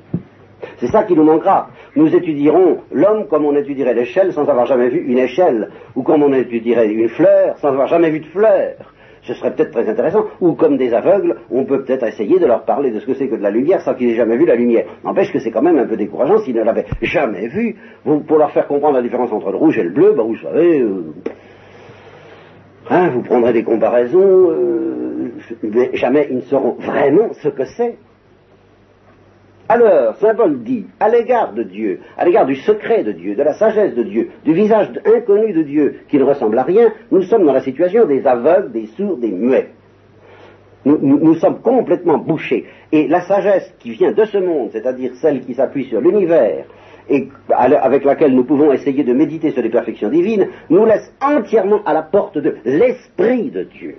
[0.78, 1.70] C'est ça qui nous manquera.
[1.96, 6.24] Nous étudierons l'homme comme on étudierait l'échelle sans avoir jamais vu une échelle, ou comme
[6.24, 8.90] on étudierait une fleur sans avoir jamais vu de fleur.
[9.23, 10.25] Ce serait peut-être très intéressant.
[10.39, 13.27] Ou comme des aveugles, on peut peut-être essayer de leur parler de ce que c'est
[13.27, 14.86] que de la lumière sans qu'ils aient jamais vu la lumière.
[15.03, 17.75] N'empêche que c'est quand même un peu décourageant s'ils ne l'avaient jamais vu.
[18.03, 20.79] pour leur faire comprendre la différence entre le rouge et le bleu, ben vous savez,
[20.79, 21.13] euh,
[22.89, 25.31] Hein, vous prendrez des comparaisons, euh,
[25.63, 27.97] mais jamais ils ne sauront vraiment ce que c'est.
[29.73, 33.41] Alors, Saint Paul dit, à l'égard de Dieu, à l'égard du secret de Dieu, de
[33.41, 37.21] la sagesse de Dieu, du visage inconnu de Dieu, qui ne ressemble à rien, nous
[37.21, 39.69] sommes dans la situation des aveugles, des sourds, des muets.
[40.84, 42.65] Nous, sommes complètement bouchés.
[42.91, 46.65] Et la sagesse qui vient de ce monde, c'est-à-dire celle qui s'appuie sur l'univers,
[47.10, 51.81] et avec laquelle nous pouvons essayer de méditer sur les perfections divines, nous laisse entièrement
[51.86, 53.95] à la porte de l'Esprit de Dieu.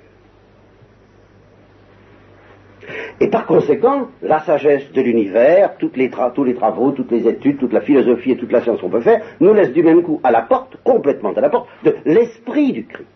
[3.20, 7.80] Et par conséquent, la sagesse de l'univers, tous les travaux, toutes les études, toute la
[7.80, 10.42] philosophie et toute la science qu'on peut faire, nous laisse du même coup à la
[10.42, 13.08] porte, complètement à la porte, de l'esprit du Christ.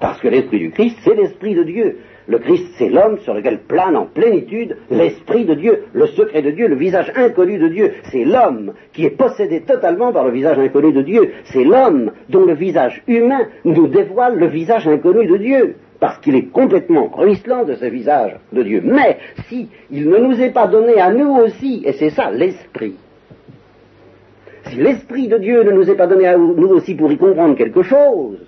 [0.00, 1.98] Parce que l'esprit du Christ, c'est l'esprit de Dieu.
[2.28, 6.50] Le Christ, c'est l'homme sur lequel plane en plénitude l'esprit de Dieu, le secret de
[6.50, 7.92] Dieu, le visage inconnu de Dieu.
[8.10, 11.32] C'est l'homme qui est possédé totalement par le visage inconnu de Dieu.
[11.44, 16.34] C'est l'homme dont le visage humain nous dévoile le visage inconnu de Dieu parce qu'il
[16.34, 18.82] est complètement ruisselant de ce visage de Dieu.
[18.84, 22.96] Mais si il ne nous est pas donné à nous aussi, et c'est ça l'esprit,
[24.64, 27.54] si l'esprit de Dieu ne nous est pas donné à nous aussi pour y comprendre
[27.54, 28.38] quelque chose,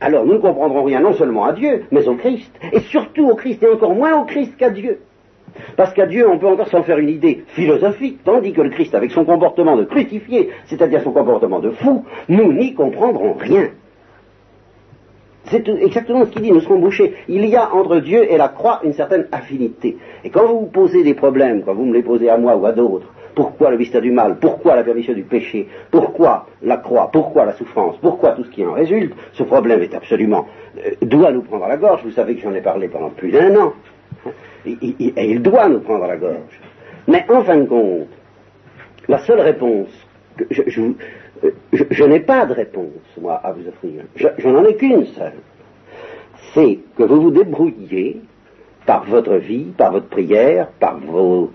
[0.00, 3.34] alors nous ne comprendrons rien non seulement à Dieu, mais au Christ, et surtout au
[3.34, 4.98] Christ, et encore moins au Christ qu'à Dieu.
[5.76, 8.94] Parce qu'à Dieu, on peut encore s'en faire une idée philosophique, tandis que le Christ,
[8.94, 13.68] avec son comportement de crucifié, c'est-à-dire son comportement de fou, nous n'y comprendrons rien.
[15.46, 17.14] C'est exactement ce qu'il dit, nous serons bouchés.
[17.28, 19.96] Il y a entre Dieu et la croix une certaine affinité.
[20.24, 22.64] Et quand vous vous posez des problèmes, quand vous me les posez à moi ou
[22.66, 27.10] à d'autres, pourquoi le mystère du mal Pourquoi la permission du péché Pourquoi la croix
[27.12, 30.46] Pourquoi la souffrance Pourquoi tout ce qui en résulte Ce problème est absolument...
[30.78, 32.02] Euh, doit nous prendre à la gorge.
[32.04, 33.72] Vous savez que j'en ai parlé pendant plus d'un an.
[34.66, 36.60] Et, il doit nous prendre à la gorge.
[37.08, 38.08] Mais en fin de compte,
[39.08, 39.88] la seule réponse
[41.72, 44.04] je, n'ai pas de réponse, moi, à vous offrir.
[44.16, 45.40] Je, n'en ai qu'une seule.
[46.54, 48.20] C'est que vous vous débrouillez
[48.86, 51.50] par votre vie, par votre prière, par vos,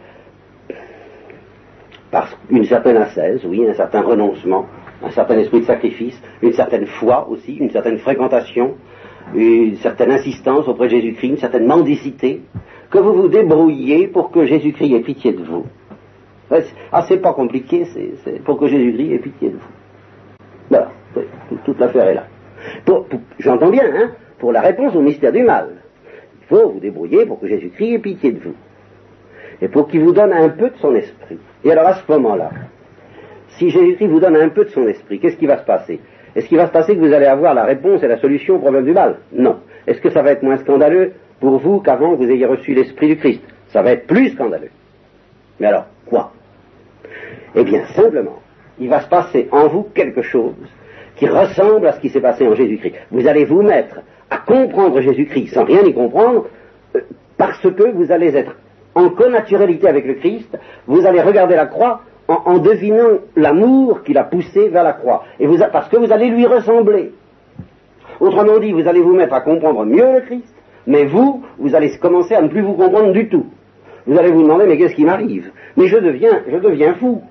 [2.11, 4.65] par une certaine ascèse, oui, un certain renoncement,
[5.03, 8.75] un certain esprit de sacrifice, une certaine foi aussi, une certaine fréquentation,
[9.35, 12.41] une certaine insistance auprès de Jésus-Christ, une certaine mendicité,
[12.89, 15.65] que vous vous débrouillez pour que Jésus-Christ ait pitié de vous.
[16.91, 17.85] Ah, c'est pas compliqué,
[18.23, 19.69] c'est pour que Jésus-Christ ait pitié de vous.
[20.69, 20.91] Voilà,
[21.65, 22.27] toute l'affaire est là.
[23.39, 25.69] J'entends bien, hein, pour la réponse au mystère du mal.
[26.41, 28.55] Il faut vous débrouiller pour que Jésus-Christ ait pitié de vous.
[29.61, 31.39] Et pour qu'il vous donne un peu de son esprit.
[31.63, 32.51] Et alors à ce moment-là,
[33.57, 35.99] si Jésus-Christ vous donne un peu de son esprit, qu'est-ce qui va se passer?
[36.35, 38.59] Est-ce qu'il va se passer que vous allez avoir la réponse et la solution au
[38.59, 39.17] problème du mal?
[39.33, 39.57] Non.
[39.87, 43.07] Est-ce que ça va être moins scandaleux pour vous qu'avant que vous ayez reçu l'esprit
[43.07, 43.41] du Christ?
[43.69, 44.69] Ça va être plus scandaleux.
[45.59, 46.33] Mais alors, quoi?
[47.55, 48.39] Eh bien, simplement,
[48.79, 50.53] il va se passer en vous quelque chose
[51.15, 52.95] qui ressemble à ce qui s'est passé en Jésus-Christ.
[53.11, 56.45] Vous allez vous mettre à comprendre Jésus-Christ sans rien y comprendre,
[56.95, 57.01] euh,
[57.37, 58.55] parce que vous allez être
[58.93, 64.25] en connaturalité avec le Christ, vous allez regarder la croix en, devinant l'amour qui l'a
[64.25, 67.13] poussé vers la croix, et parce que vous allez lui ressembler.
[68.19, 70.53] Autrement dit, vous allez vous mettre à comprendre mieux le Christ,
[70.87, 73.45] mais vous, vous allez commencer à ne plus vous comprendre du tout.
[74.07, 75.51] Vous allez vous demander, mais qu'est-ce qui m'arrive?
[75.77, 77.21] Mais je deviens, fou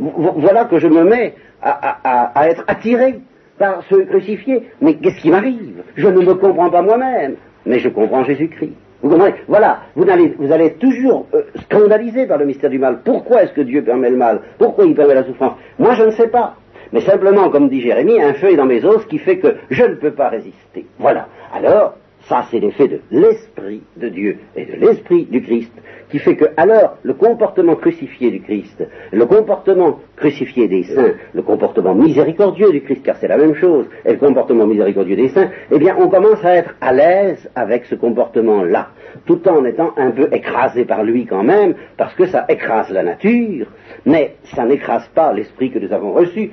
[0.00, 3.20] voilà que je me mets à, être attiré
[3.58, 4.68] par ce crucifié.
[4.80, 5.82] Mais qu'est-ce qui m'arrive?
[5.96, 7.34] Je ne me comprends pas moi-même,
[7.66, 8.72] mais je comprends Jésus-Christ.
[9.02, 9.34] Vous comprenez?
[9.48, 10.48] Voilà, vous allez, vous
[10.78, 13.00] toujours euh, scandalisé par le mystère du mal.
[13.02, 14.40] Pourquoi est-ce que Dieu permet le mal?
[14.58, 15.54] Pourquoi il permet la souffrance?
[15.78, 16.56] Moi, je ne sais pas.
[16.92, 19.84] Mais simplement, comme dit Jérémie, un feu est dans mes os qui fait que je
[19.84, 20.86] ne peux pas résister.
[20.98, 21.28] Voilà.
[21.54, 25.72] Alors, ça, c'est l'effet de l'Esprit de Dieu et de l'Esprit du Christ
[26.10, 31.42] qui fait que alors le comportement crucifié du Christ, le comportement crucifié des saints, le
[31.42, 35.50] comportement miséricordieux du Christ, car c'est la même chose, et le comportement miséricordieux des saints,
[35.70, 38.88] eh bien on commence à être à l'aise avec ce comportement-là,
[39.24, 43.02] tout en étant un peu écrasé par lui quand même, parce que ça écrase la
[43.02, 43.66] nature,
[44.04, 46.50] mais ça n'écrase pas l'esprit que nous avons reçu,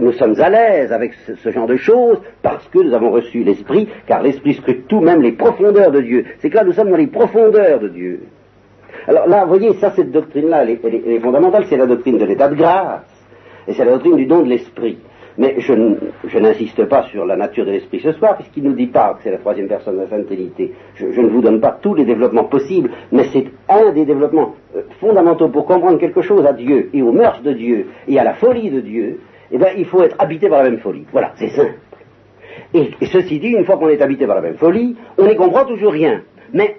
[0.00, 3.88] nous sommes à l'aise avec ce, genre de choses parce que nous avons reçu l'Esprit,
[4.06, 6.24] car l'Esprit scrute tout, même les profondeurs de Dieu.
[6.38, 8.20] C'est que là, nous sommes dans les profondeurs de Dieu.
[9.06, 12.48] Alors là, vous voyez, ça, cette doctrine-là, elle, est fondamentale, c'est la doctrine de l'état
[12.48, 13.02] de grâce,
[13.66, 14.98] et c'est la doctrine du don de l'esprit.
[15.38, 18.88] Mais je, n'insiste pas sur la nature de l'esprit ce soir, puisqu'il ne nous dit
[18.88, 20.72] pas que c'est la troisième personne de la Sainte Trinité.
[20.96, 24.82] Je, ne vous donne pas tous les développements possibles, mais c'est un des développements euh,
[25.00, 28.34] fondamentaux pour comprendre quelque chose à Dieu et aux mœurs de Dieu et à la
[28.34, 29.20] folie de Dieu.
[29.52, 31.06] Eh bien, il faut être habité par la même folie.
[31.12, 31.74] Voilà, c'est simple.
[32.74, 35.66] Et, ceci dit, une fois qu'on est habité par la même folie, on n'y comprend
[35.66, 36.22] toujours rien.
[36.54, 36.76] Mais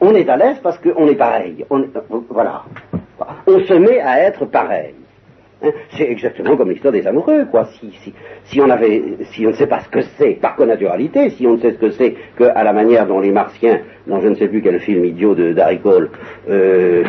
[0.00, 1.64] on est à l'aise parce qu'on est pareil.
[1.70, 1.84] On,
[2.30, 2.64] voilà.
[3.46, 4.94] On se met à être pareil.
[5.60, 7.64] Hein, c'est exactement comme l'histoire des amoureux, quoi.
[7.64, 11.30] Si, si, si, on avait, si on ne sait pas ce que c'est, par connaturalité,
[11.30, 14.28] si on ne sait ce que c'est qu'à la manière dont les Martiens, dans je
[14.28, 17.04] ne sais plus quel film idiot de euh,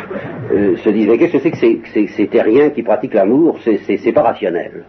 [0.51, 4.23] euh, se disent, qu'est-ce que c'est que ces, ces, terriens qui pratiquent l'amour C'est pas
[4.23, 4.83] rationnel.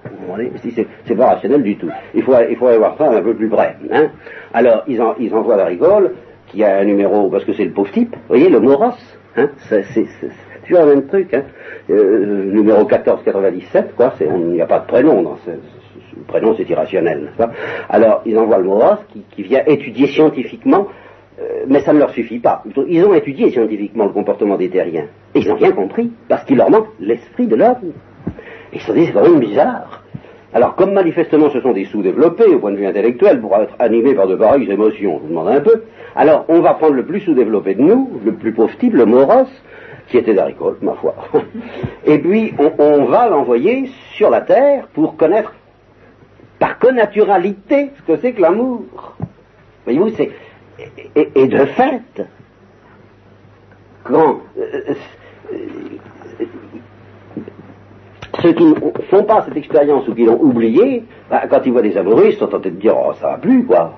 [1.05, 1.91] C'est pas rationnel du tout.
[2.15, 3.77] Il faut, il faut aller voir ça un peu plus près.
[3.93, 4.09] Hein.
[4.55, 6.15] Alors, ils, en, ils envoient Cole,
[6.47, 8.95] qui a un numéro, parce que c'est le pauvre type, vous voyez, le Moros,
[9.37, 9.85] hein, c'est
[10.79, 11.45] le même truc, hein.
[11.91, 15.51] Euh, numéro 1497, quoi, il n'y a pas de prénom dans ce,
[16.29, 17.33] prénom c'est irrationnel,
[17.89, 20.87] Alors, ils envoient le Moros qui, qui vient étudier scientifiquement,
[21.41, 22.63] euh, mais ça ne leur suffit pas.
[22.87, 26.57] Ils ont étudié scientifiquement le comportement des terriens, et ils n'ont rien compris, parce qu'il
[26.57, 27.93] leur manque l'esprit de l'homme.
[28.73, 30.05] Ils se disent, c'est quand même bizarre.
[30.53, 34.15] Alors, comme manifestement ce sont des sous-développés au point de vue intellectuel, pour être animés
[34.15, 35.85] par de pareilles émotions, je vous demande un peu,
[36.17, 39.47] alors on va prendre le plus sous-développé de nous, le plus pauvre type, le Moros,
[40.11, 41.15] qui était d'Aricole, ma foi.
[42.05, 45.55] Et puis, on, va l'envoyer sur la terre pour connaître
[46.59, 48.83] par connaturalité ce que c'est que l'amour.
[49.85, 50.31] Voyez-vous, c'est.
[51.15, 52.27] Et, de fait,
[54.03, 54.95] quand euh,
[55.53, 55.57] euh,
[58.41, 58.75] ceux qui ne
[59.11, 62.37] font pas cette expérience ou qui l'ont oublié, bah, quand ils voient des amoureux, ils
[62.37, 63.95] sont tentés de dire Oh, ça va plus, quoi.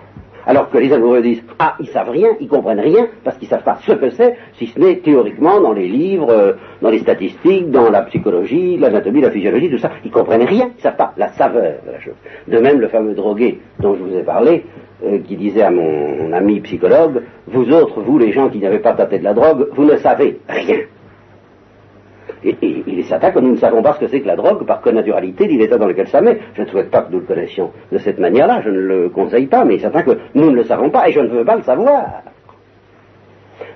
[0.46, 3.62] Alors que les amoureux disent Ah, ils savent rien, ils comprennent rien, parce qu'ils savent
[3.62, 7.70] pas ce que c'est, si ce n'est théoriquement dans les livres, euh, dans les statistiques,
[7.70, 9.90] dans la psychologie, l'anatomie, la physiologie, tout ça.
[10.04, 12.14] Ils comprennent rien, ils savent pas la saveur de la chose.
[12.48, 14.64] De même, le fameux drogué dont je vous ai parlé,
[15.04, 18.92] euh, qui disait à mon, ami psychologue Vous autres, vous les gens qui n'avez pas
[18.92, 20.78] tâté de la drogue, vous ne savez rien.
[22.44, 24.66] Et, il est certain que nous ne savons pas ce que c'est que la drogue
[24.66, 26.38] par connaturalité du l'état dans lequel ça met.
[26.54, 29.46] Je ne souhaite pas que nous le connaissions de cette manière-là, je ne le conseille
[29.46, 31.44] pas, mais il est certain que nous ne le savons pas et je ne veux
[31.44, 32.22] pas le savoir.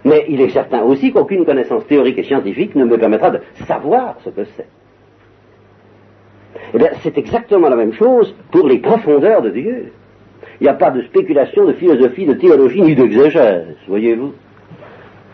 [0.05, 4.16] Mais il est certain aussi qu'aucune connaissance théorique et scientifique ne me permettra de savoir
[4.24, 4.66] ce que c'est.
[6.74, 9.92] Eh bien, c'est exactement la même chose pour les profondeurs de Dieu.
[10.61, 14.33] Il n'y a pas de spéculation, de philosophie, de théologie, ni d'exégèse, voyez-vous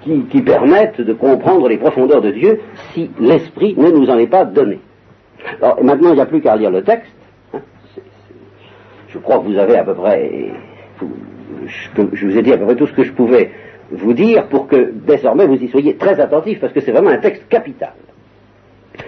[0.02, 2.60] qui, permettent de comprendre les profondeurs de Dieu
[2.92, 4.80] si l'Esprit ne nous en est pas donné.
[5.60, 7.12] Alors maintenant, il n'y a plus qu'à lire le texte.
[7.54, 7.60] Hein.
[9.08, 10.50] je crois que vous avez à peu près,
[11.66, 13.50] je, vous ai dit à peu près tout ce que je pouvais
[13.90, 17.18] vous dire pour que désormais vous y soyez très attentifs parce que c'est vraiment un
[17.18, 17.92] texte capital.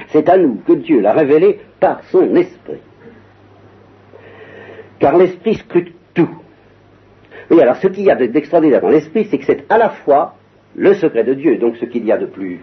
[0.08, 2.80] C'est à nous que Dieu l'a révélé par son esprit.
[4.98, 6.30] Car l'esprit scrute tout.
[7.50, 10.36] Oui, alors ce qu'il y a d'extraordinaire dans l'esprit, c'est que c'est à la fois
[10.76, 12.60] le secret de Dieu, donc ce qu'il y a de plus,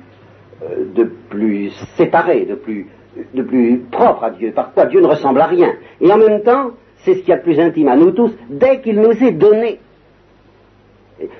[0.63, 2.88] euh, de plus séparé, de plus,
[3.34, 5.74] de plus propre à Dieu, par quoi Dieu ne ressemble à rien.
[6.00, 8.32] Et en même temps, c'est ce qu'il y a de plus intime à nous tous,
[8.50, 9.80] dès qu'il nous est donné.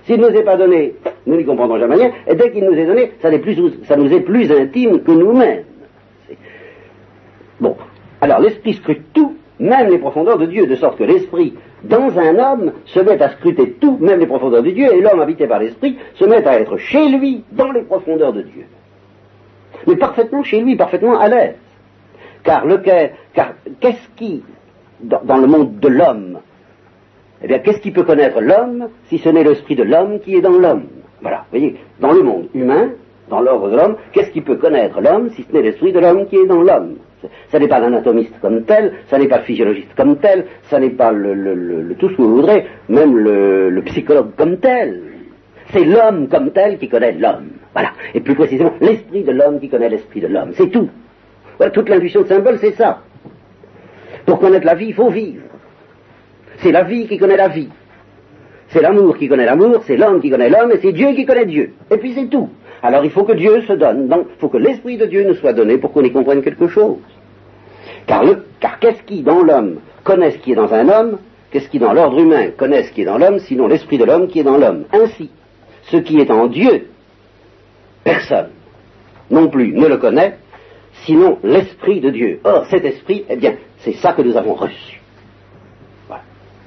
[0.04, 2.74] S'il ne nous est pas donné, nous n'y comprendrons jamais rien, et dès qu'il nous
[2.74, 3.30] est donné, ça,
[3.84, 5.64] ça nous est plus intime que nous-mêmes.
[7.60, 7.76] Bon,
[8.22, 12.38] alors l'esprit scrute tout, même les profondeurs de Dieu, de sorte que l'esprit dans un
[12.38, 15.60] homme, se met à scruter tout, même les profondeurs de Dieu, et l'homme habité par
[15.60, 18.66] l'Esprit se met à être chez lui, dans les profondeurs de Dieu.
[19.88, 21.56] Mais parfaitement chez lui, parfaitement à l'aise.
[22.44, 22.66] Car,
[23.34, 24.44] car qu'est-ce qui,
[25.02, 26.40] dans, le monde de l'homme,
[27.44, 30.42] eh bien, qu'est-ce qui peut connaître l'homme si ce n'est l'esprit de l'homme qui est
[30.42, 30.86] dans l'homme?
[31.22, 32.90] Voilà, vous voyez, dans le monde humain,
[33.32, 36.28] dans l'ordre de l'homme, qu'est-ce qui peut connaître l'homme si ce n'est l'esprit de l'homme
[36.28, 36.98] qui est dans l'homme?
[37.50, 40.90] Ça n'est pas l'anatomiste comme tel, ça n'est pas le physiologiste comme tel, ça n'est
[40.90, 45.02] pas le, tout ce que vous voudrez, même le, psychologue comme tel.
[45.72, 47.52] C'est l'homme comme tel qui connaît l'homme.
[47.74, 47.92] Voilà.
[48.14, 50.52] Et plus précisément, l'esprit de l'homme qui connaît l'esprit de l'homme.
[50.54, 50.90] C'est tout.
[51.58, 53.02] Voilà, toute l'intuition de symbole, c'est ça.
[54.26, 55.44] Pour connaître la vie, il faut vivre.
[56.58, 57.70] C'est la vie qui connaît la vie.
[58.70, 61.46] C'est l'amour qui connaît l'amour, c'est l'homme qui connaît l'homme, et c'est Dieu qui connaît
[61.46, 61.74] Dieu.
[61.90, 62.50] Et puis c'est tout.
[62.84, 64.08] Alors il faut que Dieu se donne.
[64.08, 66.68] Donc il faut que l'Esprit de Dieu nous soit donné pour qu'on y comprenne quelque
[66.68, 66.98] chose.
[68.08, 68.24] Car,
[68.80, 71.18] qu'est-ce qui dans l'homme connaît ce qui est dans un homme
[71.52, 74.28] Qu'est-ce qui dans l'ordre humain connaît ce qui est dans l'homme, sinon l'Esprit de l'homme
[74.28, 74.86] qui est dans l'homme?
[74.94, 75.30] Ainsi,
[75.84, 76.88] ce qui est en Dieu,
[78.06, 78.52] personne
[79.30, 80.38] non plus ne le connaît,
[81.06, 82.40] sinon l'Esprit de Dieu.
[82.44, 85.02] Or, cet Esprit, eh bien, c'est ça que nous avons reçu.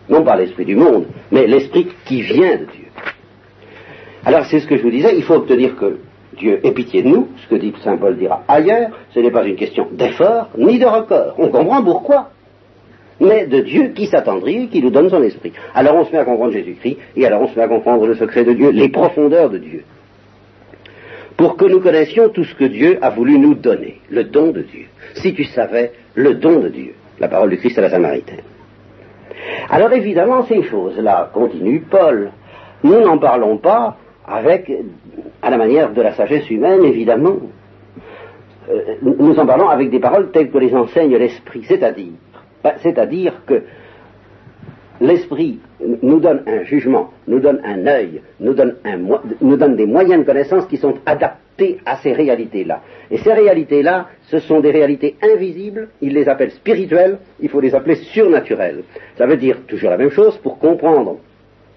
[0.09, 2.84] Non pas l'Esprit du monde, mais l'Esprit qui vient de Dieu.
[4.27, 5.99] Alors c'est ce que je vous disais, il faut obtenir que
[6.37, 9.45] Dieu ait pitié de nous, ce que dit Saint Paul dira ailleurs, ce n'est pas
[9.45, 11.35] une question d'effort ni de record.
[11.39, 12.31] On comprend pourquoi.
[13.21, 15.53] Mais de Dieu qui s'attendrit qui nous donne son esprit.
[15.75, 18.17] Alors on se met à comprendre Jésus-Christ, et alors on se met à comprendre le
[18.17, 19.85] secret de Dieu, les profondeurs de Dieu.
[21.37, 24.63] Pour que nous connaissions tout ce que Dieu a voulu nous donner, le don de
[24.63, 24.87] Dieu.
[25.15, 28.43] Si tu savais le don de Dieu, la parole du Christ à la Samaritaine.
[29.69, 32.31] Alors évidemment, ces choses-là, continue Paul,
[32.83, 33.97] nous n'en parlons pas
[34.27, 34.71] avec,
[35.43, 37.37] à la manière de la sagesse humaine, évidemment.
[38.71, 42.13] euh, nous en parlons avec des paroles telles que les enseigne l'Esprit, c'est-à-dire,
[42.63, 43.63] ben, c'est-à-dire que
[45.01, 45.59] l'Esprit
[46.03, 50.77] nous donne un jugement, nous donne un œil, nous donne, des moyens de connaissance qui
[50.77, 52.81] sont adaptés à ces réalités-là.
[53.11, 57.75] Et ces réalités-là, ce sont des réalités invisibles, il les appelle spirituelles, il faut les
[57.75, 58.85] appeler surnaturelles.
[59.19, 61.19] Ça veut dire toujours la même chose pour comprendre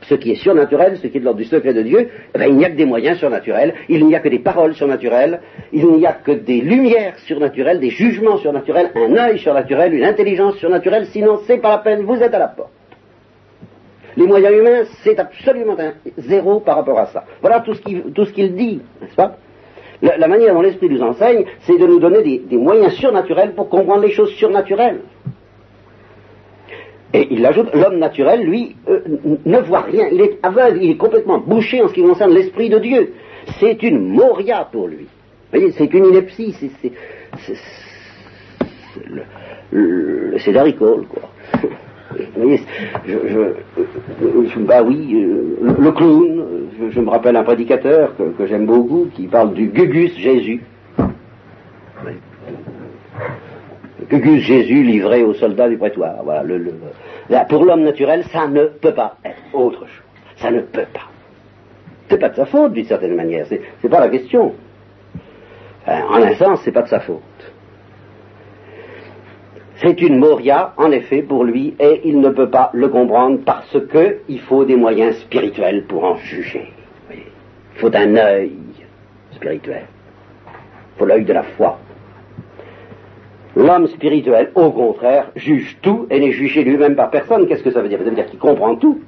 [0.09, 2.47] ce qui est surnaturel, ce qui est de l'ordre du secret de Dieu, eh ben,
[2.47, 5.41] il n'y a que des moyens surnaturels, il n'y a que des paroles surnaturelles,
[5.73, 10.57] il n'y a que des lumières surnaturelles, des jugements surnaturels, un œil surnaturel, une intelligence
[10.57, 12.71] surnaturelle, sinon c'est pas la peine, vous êtes à la porte.
[14.15, 15.77] Les moyens humains, c'est absolument
[16.17, 17.23] zéro par rapport à ça.
[17.41, 19.37] Voilà tout ce qu'il dit, n'est-ce pas?
[20.01, 24.01] La, manière dont l'Esprit nous enseigne, c'est de nous donner des, moyens surnaturels pour comprendre
[24.03, 25.01] les choses surnaturelles.
[27.17, 28.99] Et il ajoute, l'homme naturel, lui, euh,
[29.43, 32.69] ne voit rien, il est aveugle, il est complètement bouché en ce qui concerne l'Esprit
[32.69, 33.13] de Dieu.
[33.59, 35.07] C'est une moria pour lui.
[35.51, 36.91] Vous voyez, c'est une ineptie, c'est...
[40.37, 40.99] C'est quoi.
[42.35, 42.61] Vous voyez,
[43.07, 49.25] je, bah oui, euh, le clown, je, me rappelle un prédicateur que, j'aime beaucoup qui
[49.25, 50.61] parle du Gugus Jésus.
[54.09, 56.23] Gugus Jésus livré aux soldats du prétoire.
[56.23, 56.73] Voilà, le,
[57.49, 60.03] pour l'homme naturel, ça ne peut pas être autre chose.
[60.37, 61.09] Ça ne peut pas.
[62.09, 63.45] C'est pas de sa faute d'une certaine manière.
[63.47, 64.53] C'est pas la question.
[65.85, 67.21] en un sens, c'est pas de sa faute.
[69.77, 73.77] C'est une moria, en effet, pour lui, et il ne peut pas le comprendre parce
[73.91, 76.71] qu'il faut des moyens spirituels pour en juger.
[77.11, 78.53] Il faut un œil
[79.33, 79.85] spirituel.
[80.47, 81.77] Il faut l'œil de la foi.
[83.57, 87.47] L'homme spirituel, au contraire, juge tout et n'est jugé lui-même par personne.
[87.47, 87.97] Qu'est-ce que ça veut dire?
[87.97, 89.01] Ça veut dire qu'il comprend tout,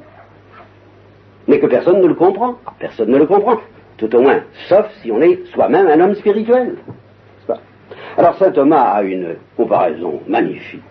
[1.47, 2.55] mais que personne ne le comprend.
[2.79, 3.57] Personne ne le comprend,
[3.97, 6.77] tout au moins, sauf si on est soi-même un homme spirituel.
[8.17, 10.81] Alors saint Thomas a une comparaison magnifique.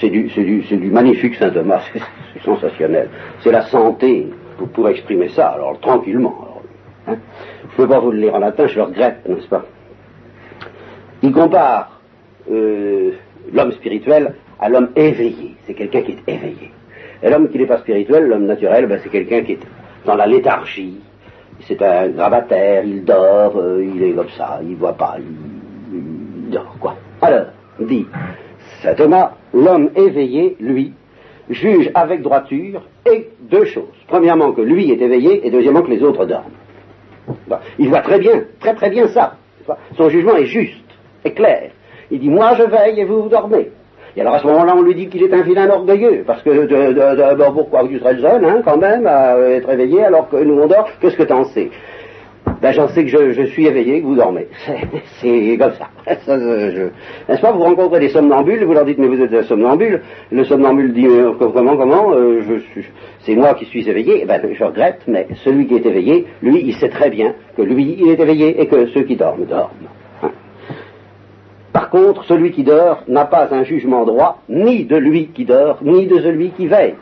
[0.00, 1.82] C'est du, magnifique saint Thomas,
[2.34, 3.10] c'est sensationnel.
[3.42, 4.28] C'est la santé
[4.74, 6.62] pour, exprimer ça, alors tranquillement.
[7.06, 7.14] Hein?
[7.76, 9.64] Je ne peux pas vous le lire en latin, je le regrette, n'est-ce pas?
[11.22, 11.99] Il compare
[12.50, 13.12] euh,
[13.52, 15.56] l'homme spirituel à l'homme éveillé.
[15.66, 16.70] C'est quelqu'un qui est éveillé.
[17.22, 19.60] Et l'homme qui n'est pas spirituel, l'homme naturel, ben, c'est quelqu'un qui est
[20.06, 21.00] dans la léthargie.
[21.66, 25.16] C'est un gravataire, il dort, euh, il est comme ça, il voit pas,
[26.80, 26.96] quoi.
[27.20, 27.46] Alors,
[27.78, 28.06] dit
[28.82, 30.94] saint Thomas, l'homme éveillé, lui,
[31.50, 33.84] juge avec droiture et deux choses.
[34.06, 36.52] Premièrement, que lui est éveillé, et deuxièmement, que les autres dorment.
[37.78, 39.36] Il voit très bien, très très bien ça.
[39.96, 40.84] Son jugement est juste,
[41.24, 41.70] est clair.
[42.10, 43.70] Il dit, moi je veille et vous vous dormez.
[44.16, 46.50] Et alors à ce moment-là, on lui dit qu'il est un vilain orgueilleux, parce que
[46.50, 50.66] de, pourquoi tu serais jeune, hein, quand même, à être éveillé alors que nous on
[50.66, 51.70] dort, qu'est-ce que t'en sais?
[52.60, 54.46] Ben j'en sais que je, suis éveillé, que vous dormez.
[55.20, 55.88] C'est comme ça.
[56.06, 57.52] N'est-ce pas?
[57.52, 60.02] Vous rencontrez des somnambules, vous leur dites mais vous êtes un somnambule.
[60.30, 62.42] Le somnambule dit euh, comment comment euh,
[63.20, 64.20] C'est moi qui suis éveillé.
[64.22, 67.62] Eh ben je regrette, mais celui qui est éveillé, lui, il sait très bien que
[67.62, 69.88] lui, il est éveillé et que ceux qui dorment dorment.
[71.80, 75.78] Par contre, celui qui dort n'a pas un jugement droit, ni de lui qui dort,
[75.80, 76.96] ni de celui qui veille,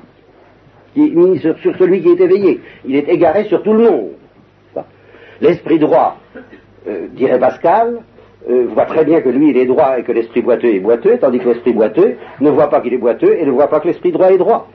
[0.94, 2.60] ni sur celui qui est éveillé.
[2.84, 4.10] Il est égaré sur tout le monde.
[5.40, 6.18] L'esprit droit,
[6.86, 8.02] euh, dirait Pascal,
[8.48, 11.18] euh, voit très bien que lui il est droit et que l'esprit boiteux est boiteux,
[11.20, 13.88] tandis que l'esprit boiteux ne voit pas qu'il est boiteux et ne voit pas que
[13.88, 14.68] l'esprit droit est droit.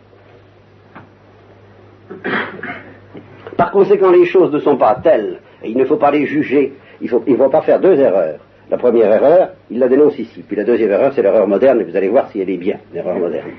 [3.55, 6.73] Par conséquent, les choses ne sont pas telles, et il ne faut pas les juger,
[6.99, 8.39] il ne faut pas faire deux erreurs.
[8.69, 11.83] La première erreur, il la dénonce ici, puis la deuxième erreur, c'est l'erreur moderne, et
[11.83, 13.51] vous allez voir si elle est bien, l'erreur moderne.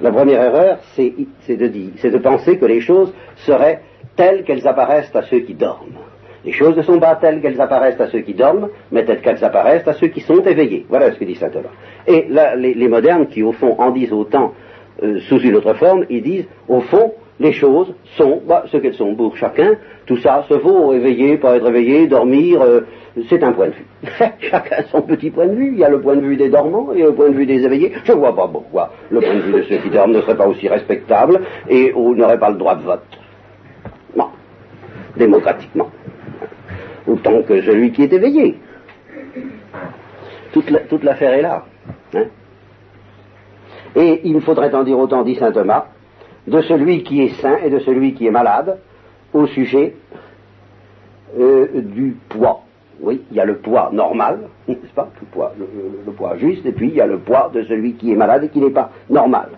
[0.00, 1.14] La première erreur, c'est
[1.48, 3.80] de, penser que les choses seraient
[4.14, 5.96] telles qu'elles apparaissent à ceux qui dorment.
[6.44, 9.42] Les choses ne sont pas telles qu'elles apparaissent à ceux qui dorment, mais telles qu'elles
[9.42, 10.86] apparaissent à ceux qui sont éveillés.
[10.88, 11.70] Voilà ce que dit saint Thomas.
[12.06, 14.52] Et là, les, modernes qui, au fond, en disent autant
[15.02, 18.94] euh, sous une autre forme, ils disent, au fond, les choses sont bah, ce qu'elles
[18.94, 19.76] sont pour chacun.
[20.06, 22.82] Tout ça se vaut, éveiller, pas être éveillé, dormir, euh,
[23.28, 23.86] c'est un point de vue.
[24.40, 25.72] chacun son petit point de vue.
[25.72, 27.64] Il y a le point de vue des dormants, a le point de vue des
[27.64, 27.92] éveillés.
[28.04, 30.46] Je vois pas pourquoi le point de vue de ceux qui dorment ne serait pas
[30.46, 33.18] aussi respectable et n'aurait pas le droit de vote.
[34.14, 34.28] Non,
[35.16, 35.90] démocratiquement
[37.06, 38.56] autant que celui qui est éveillé.
[40.52, 41.64] Toute l'affaire est là.
[42.14, 42.24] Hein.
[43.94, 45.86] et il faudrait en dire autant, dit saint Thomas,
[46.46, 48.78] de celui qui est sain et de celui qui est malade
[49.32, 49.96] au sujet
[51.38, 52.62] euh, du poids.
[53.00, 56.72] Oui, il y a le poids normal, n'est-ce pas le poids, le, poids juste, et
[56.72, 58.90] puis il y a le poids de celui qui est malade et qui n'est pas
[59.10, 59.50] normal.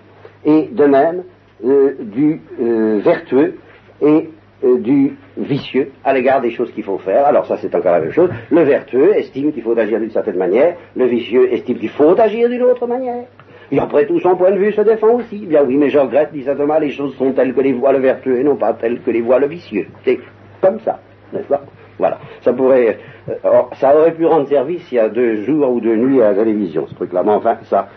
[0.44, 1.22] Et de même,
[1.64, 3.54] euh, du euh, vertueux
[4.00, 4.30] et
[4.64, 7.26] euh, du vicieux à l'égard des choses qu'il faut faire.
[7.26, 8.30] Alors ça c'est encore la même chose.
[8.50, 12.48] Le vertueux estime qu'il faut agir d'une certaine manière, le vicieux estime qu'il faut agir
[12.48, 13.24] d'une autre manière.
[13.70, 15.46] Et après tout, son point de vue se défend aussi.
[15.46, 17.92] Bien oui, mais je regrette, dit saint Thomas, les choses sont telles que les voit
[17.92, 19.86] le vertueux et non pas telles que les voit le vicieux.
[20.04, 20.18] C'est
[20.60, 21.00] comme ça,
[21.32, 21.62] n'est-ce pas?
[21.98, 22.18] Voilà.
[22.42, 25.96] Ça pourrait, euh, ça aurait pu rendre service il y a deux jours ou deux
[25.96, 27.22] nuits à la télévision, ce truc-là.
[27.24, 27.88] Mais enfin, ça,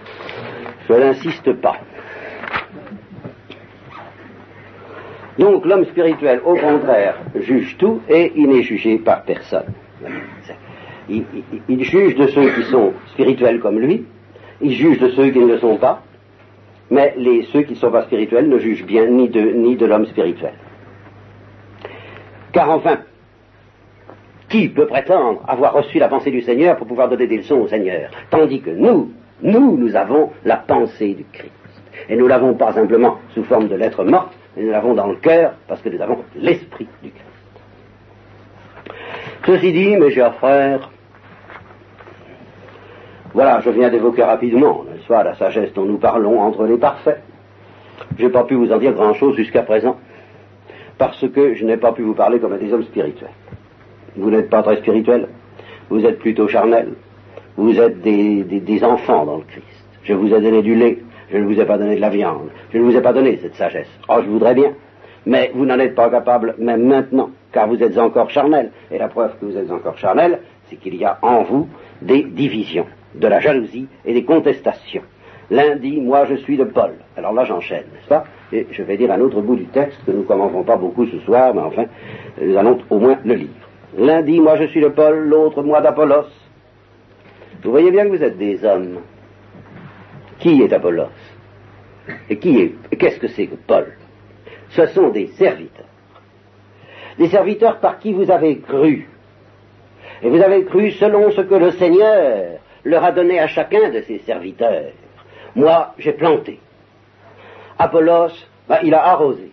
[0.87, 1.75] je n'insiste pas.
[5.37, 9.73] Donc l'homme spirituel, au contraire, juge tout et il n'est jugé par personne.
[11.09, 14.05] Il, juge de ceux qui sont spirituels comme lui,
[14.61, 16.03] il juge de ceux qui ne le sont pas,
[16.89, 19.85] mais les, ceux qui ne sont pas spirituels ne jugent bien ni de, ni de
[19.85, 20.53] l'homme spirituel.
[22.53, 22.99] Car enfin,
[24.51, 27.67] qui peut prétendre avoir reçu la pensée du Seigneur pour pouvoir donner des leçons au
[27.67, 28.11] Seigneur?
[28.29, 31.51] Tandis que nous, nous, nous avons la pensée du Christ.
[32.09, 35.15] Et nous l'avons pas simplement sous forme de lettres mortes, mais nous l'avons dans le
[35.15, 37.25] cœur parce que nous avons l'esprit du Christ.
[39.45, 40.89] Ceci dit, mes chers frères,
[43.33, 47.21] voilà, je viens d'évoquer rapidement, n'est-ce pas, la sagesse dont nous parlons entre les parfaits.
[48.17, 49.97] Je n'ai pas pu vous en dire grand-chose jusqu'à présent,
[50.97, 53.29] parce que je n'ai pas pu vous parler comme des hommes spirituels.
[54.15, 55.27] Vous n'êtes pas très spirituels,
[55.89, 56.93] vous êtes plutôt charnels,
[57.57, 59.85] vous êtes des, des enfants dans le Christ.
[60.03, 60.99] Je vous ai donné du lait,
[61.31, 62.49] je ne vous ai pas donné de la viande.
[62.73, 63.87] Je ne vous ai pas donné cette sagesse.
[64.09, 64.73] Oh, je voudrais bien.
[65.25, 68.71] Mais vous n'en êtes pas capable même maintenant, car vous êtes encore charnel.
[68.91, 71.67] Et la preuve que vous êtes encore charnel, c'est qu'il y a en vous
[72.01, 75.03] des divisions, de la jalousie et des contestations.
[75.51, 76.91] L'un dit, moi je suis de Paul.
[77.15, 78.23] Alors là j'enchaîne, n'est-ce pas?
[78.51, 81.05] Et je vais dire un autre bout du texte que nous ne commencerons pas beaucoup
[81.05, 81.85] ce soir, mais enfin,
[82.41, 83.60] nous allons au moins le lire.
[83.97, 86.27] L'un dit, moi je suis de Paul, l'autre, moi d'Apollos.
[87.63, 89.01] Vous voyez bien que vous êtes des hommes.
[90.39, 91.09] Qui est Apollos?
[92.29, 93.93] Et qui est, qu'est-ce que c'est que Paul?
[94.69, 95.85] Ce sont des serviteurs.
[97.17, 99.07] Des serviteurs par qui vous avez cru.
[100.23, 104.01] Et vous avez cru selon ce que le Seigneur leur a donné à chacun de
[104.01, 104.91] ses serviteurs.
[105.55, 106.59] Moi, j'ai planté.
[107.77, 108.31] Apollos,
[108.69, 109.51] ben, il a arrosé.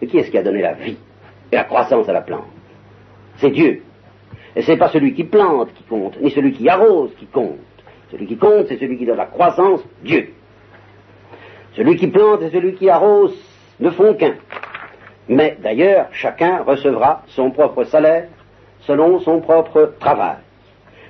[0.00, 0.96] Et qui est-ce qui a donné la vie
[1.52, 2.61] et la croissance à la plante?
[3.42, 3.82] C'est Dieu.
[4.54, 7.58] Et ce n'est pas celui qui plante qui compte, ni celui qui arrose qui compte.
[8.12, 10.28] Celui qui compte, c'est celui qui donne la croissance, Dieu.
[11.74, 13.34] Celui qui plante et celui qui arrose
[13.80, 14.34] ne font qu'un.
[15.28, 18.28] Mais d'ailleurs, chacun recevra son propre salaire
[18.80, 20.36] selon son propre travail.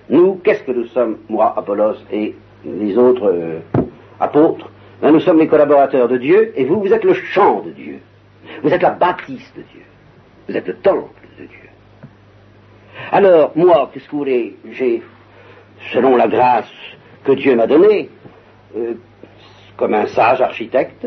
[0.09, 3.59] Nous, qu'est-ce que nous sommes, moi, Apollos et les autres euh,
[4.21, 4.71] apôtres?
[5.03, 7.99] Ben, Nous sommes les collaborateurs de Dieu et vous, vous êtes le champ de Dieu.
[8.63, 9.83] Vous êtes la bâtisse de Dieu.
[10.49, 11.22] Vous êtes le temple.
[13.13, 15.03] Alors, moi, qu'est-ce que vous voulez J'ai,
[15.93, 16.73] selon la grâce
[17.25, 18.09] que Dieu m'a donnée,
[18.75, 18.95] euh,
[19.77, 21.07] comme un sage architecte,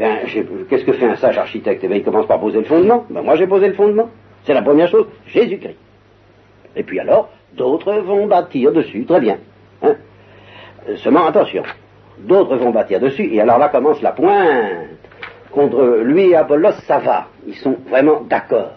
[0.00, 3.04] eh qu'est-ce que fait un sage architecte eh Il commence par poser le fondement.
[3.10, 4.08] Ben, moi, j'ai posé le fondement.
[4.44, 5.76] C'est la première chose, Jésus-Christ.
[6.74, 9.36] Et puis alors, d'autres vont bâtir dessus, très bien.
[9.82, 9.96] Hein.
[10.96, 11.64] Seulement, attention,
[12.18, 14.88] d'autres vont bâtir dessus, et alors là commence la pointe.
[15.50, 17.26] Contre lui et Apollos, ça va.
[17.46, 18.72] Ils sont vraiment d'accord.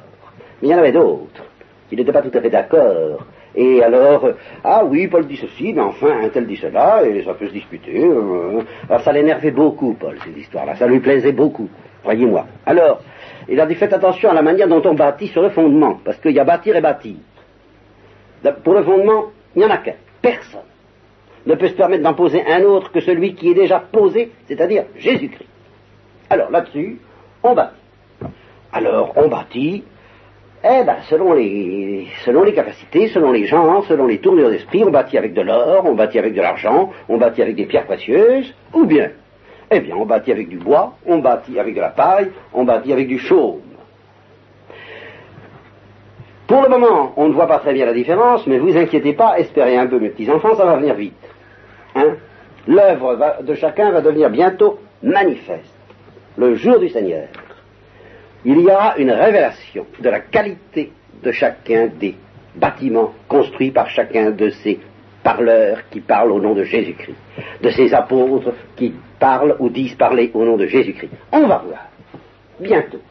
[0.62, 1.45] Mais il y en avait d'autres
[1.90, 3.26] qui n'étaient pas tout à fait d'accord
[3.56, 4.28] et alors,
[4.64, 7.54] ah oui, Paul dit ceci, mais enfin, un tel dit cela, et ça peut se
[7.54, 8.04] discuter.
[8.06, 10.76] Euh, alors ça l'énervait beaucoup, Paul, cette histoire-là.
[10.76, 11.70] Ça lui plaisait beaucoup,
[12.04, 12.46] croyez-moi.
[12.66, 13.02] Alors,
[13.48, 16.18] il a dit faites attention à la manière dont on bâtit sur le fondement, parce
[16.18, 17.16] qu'il y a bâtir et bâtir.
[18.64, 19.96] Pour le fondement, il n'y en a qu'un.
[20.22, 20.62] Personne
[21.46, 24.86] ne peut se permettre d'en poser un autre que celui qui est déjà posé, c'est-à-dire
[24.98, 25.50] Jésus-Christ.
[26.30, 27.00] Alors là-dessus,
[27.42, 27.76] on bâtit.
[28.74, 29.84] Alors, on bâtit
[30.68, 35.36] eh ben, selon les, capacités, selon les gens, selon les tournures d'esprit, on bâtit avec
[35.36, 39.12] de l'or, on bâtit avec de l'argent, on bâtit avec des pierres précieuses, ou bien,
[39.70, 42.92] eh bien, on bâtit avec du bois, on bâtit avec de la paille, on bâtit
[42.92, 43.62] avec du chaume.
[46.48, 49.38] Pour le moment, on ne voit pas très bien la différence, mais vous inquiétez pas,
[49.38, 51.14] espérez un peu, mes petits-enfants, ça va venir vite.
[51.96, 52.16] Hein?
[52.68, 55.76] L'œuvre de chacun va devenir bientôt manifeste.
[56.38, 57.28] Le jour du Seigneur
[58.46, 60.92] il y aura une révélation de la qualité
[61.24, 62.16] de chacun des
[62.56, 64.80] bâtiments construits par chacun de ces
[65.24, 67.18] parleurs qui parlent au nom de Jésus-Christ,
[67.62, 71.12] de ces apôtres qui parlent ou disent parler au nom de Jésus-Christ.
[71.32, 71.88] On va voir,
[72.60, 73.02] bientôt.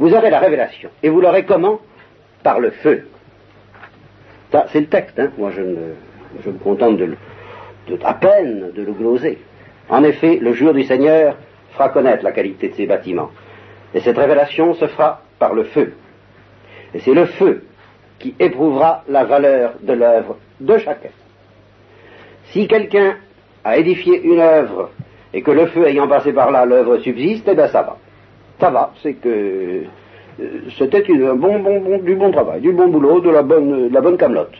[0.00, 0.90] Vous aurez la révélation.
[1.02, 1.78] Et vous l'aurez comment?
[2.42, 3.06] Par le feu.
[4.50, 5.30] Ça, c'est le texte, hein.
[5.38, 7.00] moi je me, contente
[8.02, 9.38] à peine de le gloser.
[9.88, 11.36] En effet, le jour du Seigneur
[11.72, 13.30] fera connaître la qualité de ces bâtiments.
[13.94, 15.94] Et cette révélation se fera par le feu.
[16.94, 17.62] Et c'est le feu
[18.18, 21.10] qui éprouvera la valeur de l'œuvre de chacun.
[22.46, 23.16] Si quelqu'un
[23.64, 24.90] a édifié une œuvre
[25.32, 27.96] et que le feu ayant passé par là, l'œuvre subsiste, eh bien ça va.
[28.60, 29.84] Ça va, c'est que
[30.78, 33.94] c'était un bon, bon, bon, du bon travail, du bon boulot, de la bonne, de
[33.94, 34.50] la bonne camelote.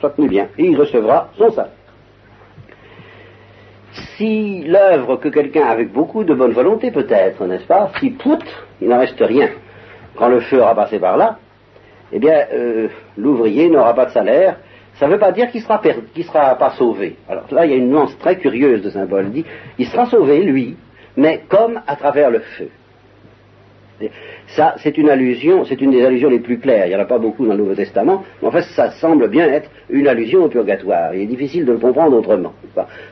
[0.00, 0.48] Ça tenait bien.
[0.58, 1.72] Et il recevra son salaire.
[4.20, 8.44] Si l'œuvre que quelqu'un, avec beaucoup de bonne volonté peut-être, n'est-ce pas, si pout,
[8.82, 9.48] il n'en reste rien,
[10.14, 11.38] quand le feu aura passé par là,
[12.12, 14.58] eh bien, euh, l'ouvrier n'aura pas de salaire.
[14.96, 17.16] Ça ne veut pas dire qu'il sera, sera pas sauvé.
[17.30, 19.24] Alors là, il y a une nuance très curieuse de Paul.
[19.28, 19.46] Il dit,
[19.78, 20.76] il sera sauvé, lui,
[21.16, 22.68] mais comme à travers le feu.
[24.48, 26.86] Ça, c'est une allusion, c'est une des allusions les plus claires.
[26.86, 29.28] Il n'y en a pas beaucoup dans le Nouveau Testament, mais en fait, ça semble
[29.28, 31.14] bien être une allusion au purgatoire.
[31.14, 32.52] Il est difficile de le comprendre autrement.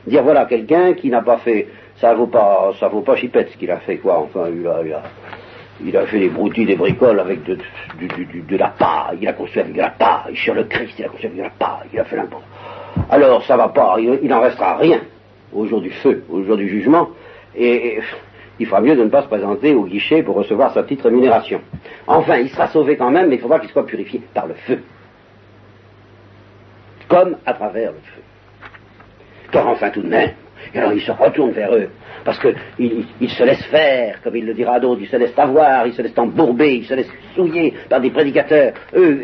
[0.07, 1.67] Dire voilà, quelqu'un qui n'a pas fait,
[1.97, 4.19] ça vaut pas, ça vaut pas chipette ce qu'il a fait, quoi.
[4.19, 5.03] Enfin, il a, il a,
[5.85, 7.57] il a fait des broutilles, des bricoles avec de,
[8.57, 11.27] la paille, il a construit avec de la paille, sur le Christ, il a construit
[11.27, 12.43] avec de la paille, il a fait n'importe.
[13.09, 15.01] Alors, ça va pas, il n'en restera rien
[15.53, 17.09] au jour du feu, au jour du jugement,
[17.55, 17.99] et
[18.59, 21.61] il fera mieux de ne pas se présenter au guichet pour recevoir sa petite rémunération.
[22.07, 24.79] Enfin, il sera sauvé quand même, mais il faudra qu'il soit purifié par le feu.
[27.07, 28.21] Comme à travers le feu.
[29.51, 30.31] Car enfin tout de même,
[30.73, 31.89] et alors il se retourne vers eux,
[32.23, 35.37] parce qu'il il se laisse faire, comme il le dira à d'autres, il se laisse
[35.37, 39.23] avoir, il se laisse embourber, il se laisse souiller par des prédicateurs, eux,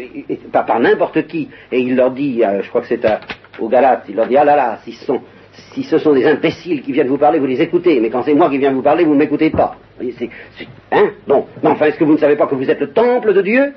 [0.51, 3.05] par, par n'importe qui, et il leur dit, euh, je crois que c'est
[3.59, 5.21] aux Galates, il leur dit, ah là là, s'ils sont,
[5.73, 8.33] si ce sont des imbéciles qui viennent vous parler, vous les écoutez, mais quand c'est
[8.33, 9.75] moi qui viens vous parler, vous ne m'écoutez pas.
[10.17, 10.29] C'est,
[10.91, 11.11] hein?
[11.27, 13.41] Bon, mais enfin, est-ce que vous ne savez pas que vous êtes le temple de
[13.41, 13.73] Dieu?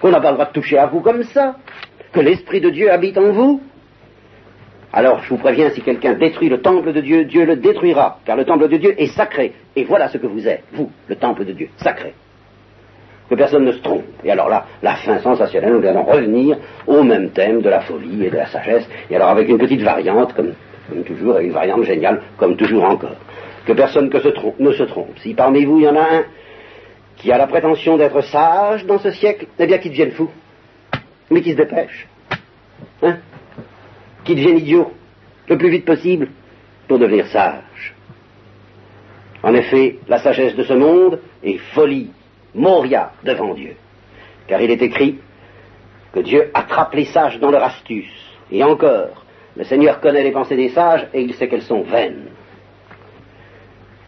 [0.00, 1.56] Qu'on n'a pas le droit de toucher à vous comme ça?
[2.12, 3.60] Que l'Esprit de Dieu habite en vous?
[4.92, 8.36] Alors, je vous préviens, si quelqu'un détruit le temple de Dieu, Dieu le détruira, car
[8.36, 9.52] le temple de Dieu est sacré.
[9.76, 12.14] Et voilà ce que vous êtes, vous, le temple de Dieu, sacré.
[13.28, 14.04] Que personne ne se trompe.
[14.24, 16.56] Et alors là, la fin sensationnelle, nous allons revenir
[16.86, 19.82] au même thème de la folie et de la sagesse, et alors avec une petite
[19.82, 20.54] variante, comme
[21.04, 23.16] toujours, avec une variante géniale, comme toujours encore.
[23.66, 25.18] Que personne ne se trompe.
[25.18, 26.24] Si parmi vous il y en a un
[27.16, 30.30] qui a la prétention d'être sage dans ce siècle, eh bien qu'il devienne fou,
[31.30, 32.08] mais qu'il se dépêche,
[33.02, 33.18] hein,
[34.24, 34.92] qu'il devienne idiot,
[35.48, 36.28] le plus vite possible,
[36.86, 37.94] pour devenir sage.
[39.42, 42.10] En effet, la sagesse de ce monde est folie,
[42.54, 43.76] moria devant Dieu.
[44.46, 45.18] Car il est écrit
[46.12, 48.06] que Dieu attrape les sages dans leur astuce.
[48.50, 49.24] Et encore,
[49.56, 52.28] le Seigneur connaît les pensées des sages et il sait qu'elles sont vaines.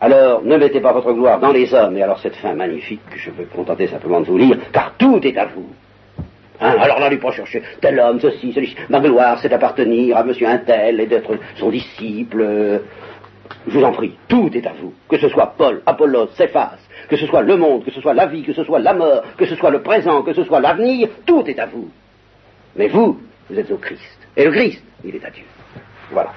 [0.01, 3.19] Alors, ne mettez pas votre gloire dans les hommes, et alors cette fin magnifique, que
[3.19, 5.69] je veux contenter simplement de vous lire, car tout est à vous.
[6.59, 10.47] Hein, alors n'allez pas chercher tel homme, ceci, celui Ma gloire, c'est d'appartenir à monsieur
[10.47, 12.83] un tel et d'être son disciple.
[13.67, 14.95] Je vous en prie, tout est à vous.
[15.09, 16.79] Que ce soit Paul, Apollos, Céphas,
[17.09, 19.23] que ce soit le monde, que ce soit la vie, que ce soit la mort,
[19.37, 21.91] que ce soit le présent, que ce soit l'avenir, tout est à vous.
[22.77, 24.19] Mais vous, vous êtes au Christ.
[24.37, 25.45] Et le Christ, il est à Dieu.
[26.11, 26.33] Voilà.